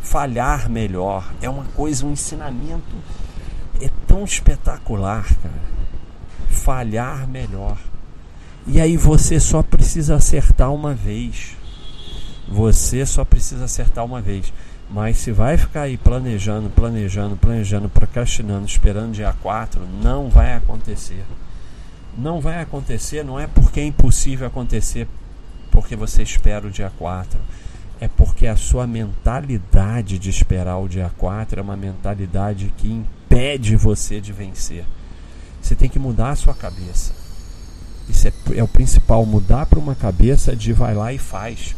Falhar 0.00 0.70
melhor 0.70 1.28
é 1.42 1.50
uma 1.50 1.64
coisa, 1.64 2.06
um 2.06 2.12
ensinamento 2.12 2.96
é 3.80 3.90
tão 4.06 4.24
espetacular, 4.24 5.24
cara. 5.42 5.76
Falhar 6.50 7.26
melhor. 7.26 7.76
E 8.66 8.80
aí 8.80 8.96
você 8.96 9.38
só 9.38 9.62
precisa 9.62 10.16
acertar 10.16 10.72
uma 10.72 10.92
vez. 10.92 11.56
Você 12.48 13.06
só 13.06 13.24
precisa 13.24 13.64
acertar 13.64 14.04
uma 14.04 14.20
vez. 14.20 14.52
Mas 14.90 15.18
se 15.18 15.30
vai 15.30 15.56
ficar 15.56 15.82
aí 15.82 15.96
planejando, 15.96 16.68
planejando, 16.70 17.36
planejando, 17.36 17.88
procrastinando, 17.88 18.66
esperando 18.66 19.12
dia 19.12 19.32
4, 19.40 19.80
não 20.02 20.28
vai 20.28 20.54
acontecer. 20.54 21.24
Não 22.18 22.40
vai 22.40 22.60
acontecer, 22.60 23.24
não 23.24 23.38
é 23.38 23.46
porque 23.46 23.80
é 23.80 23.84
impossível 23.84 24.46
acontecer 24.46 25.06
porque 25.70 25.94
você 25.94 26.22
espera 26.22 26.66
o 26.66 26.70
dia 26.70 26.90
4. 26.98 27.38
É 28.00 28.08
porque 28.08 28.46
a 28.46 28.56
sua 28.56 28.86
mentalidade 28.86 30.18
de 30.18 30.28
esperar 30.28 30.78
o 30.78 30.88
dia 30.88 31.10
4 31.16 31.60
é 31.60 31.62
uma 31.62 31.76
mentalidade 31.76 32.72
que 32.76 32.90
impede 32.90 33.76
você 33.76 34.20
de 34.20 34.32
vencer. 34.32 34.84
Você 35.60 35.74
tem 35.74 35.88
que 35.88 35.98
mudar 35.98 36.30
a 36.30 36.36
sua 36.36 36.54
cabeça. 36.54 37.25
Isso 38.08 38.28
é, 38.28 38.32
é 38.56 38.62
o 38.62 38.68
principal, 38.68 39.24
mudar 39.26 39.66
para 39.66 39.78
uma 39.78 39.94
cabeça 39.94 40.54
de 40.54 40.72
vai 40.72 40.94
lá 40.94 41.12
e 41.12 41.18
faz. 41.18 41.74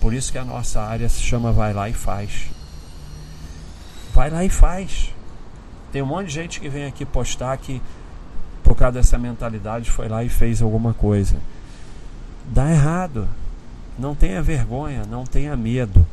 Por 0.00 0.12
isso 0.14 0.32
que 0.32 0.38
a 0.38 0.44
nossa 0.44 0.80
área 0.80 1.08
se 1.08 1.20
chama 1.20 1.52
vai 1.52 1.72
lá 1.72 1.88
e 1.88 1.92
faz. 1.92 2.50
Vai 4.14 4.30
lá 4.30 4.44
e 4.44 4.48
faz. 4.48 5.14
Tem 5.92 6.02
um 6.02 6.06
monte 6.06 6.26
de 6.26 6.34
gente 6.34 6.60
que 6.60 6.68
vem 6.68 6.84
aqui 6.84 7.04
postar 7.04 7.56
que 7.56 7.80
por 8.62 8.76
causa 8.76 8.98
dessa 8.98 9.18
mentalidade 9.18 9.90
foi 9.90 10.08
lá 10.08 10.22
e 10.22 10.28
fez 10.28 10.60
alguma 10.60 10.92
coisa. 10.92 11.36
Dá 12.50 12.70
errado. 12.70 13.28
Não 13.98 14.14
tenha 14.14 14.42
vergonha, 14.42 15.04
não 15.08 15.24
tenha 15.24 15.56
medo. 15.56 16.06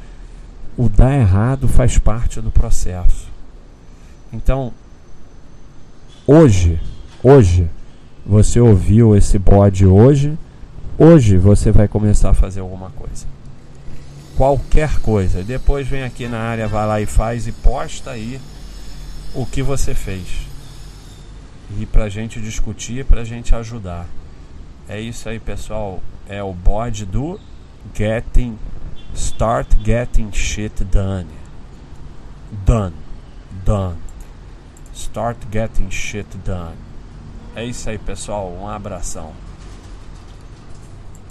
O 0.78 0.89
dar 0.89 1.13
errado 1.13 1.67
faz 1.67 1.97
parte 1.97 2.41
do 2.41 2.51
processo. 2.51 3.28
Então, 4.34 4.73
hoje, 6.25 6.80
hoje, 7.21 7.69
você 8.26 8.60
ouviu 8.60 9.16
esse 9.16 9.38
bode 9.38 9.86
hoje, 9.86 10.38
hoje 10.98 11.38
você 11.38 11.72
vai 11.72 11.88
começar 11.88 12.32
a 12.32 12.34
fazer 12.34 12.62
alguma 12.62 12.90
coisa. 12.90 13.28
Qualquer 14.36 15.00
coisa. 15.00 15.44
Depois 15.44 15.88
vem 15.88 16.04
aqui 16.04 16.28
na 16.28 16.40
área, 16.40 16.68
vai 16.68 16.88
lá 16.88 17.00
e 17.00 17.06
faz 17.06 17.48
e 17.48 17.52
posta 17.52 18.12
aí 18.12 18.42
o 19.34 19.46
que 19.46 19.62
você 19.62 19.94
fez. 19.94 20.26
E 21.80 21.86
pra 21.86 22.10
gente 22.10 22.42
discutir, 22.42 23.06
pra 23.06 23.24
gente 23.24 23.54
ajudar. 23.56 24.08
É 24.90 25.00
isso 25.00 25.30
aí, 25.30 25.40
pessoal. 25.40 26.02
É 26.28 26.42
o 26.42 26.54
bode 26.54 27.06
do 27.06 27.40
Getting 27.94 28.58
Start 29.14 29.68
Getting 29.84 30.32
Shit 30.32 30.84
Done. 30.84 31.28
Done. 32.66 32.96
Done. 33.64 33.98
Start 34.94 35.38
Getting 35.52 35.90
Shit 35.92 36.38
Done. 36.38 36.85
É 37.56 37.63
isso 37.63 37.89
aí, 37.89 37.98
pessoal. 37.98 38.52
Um 38.52 38.68
abração. 38.68 39.34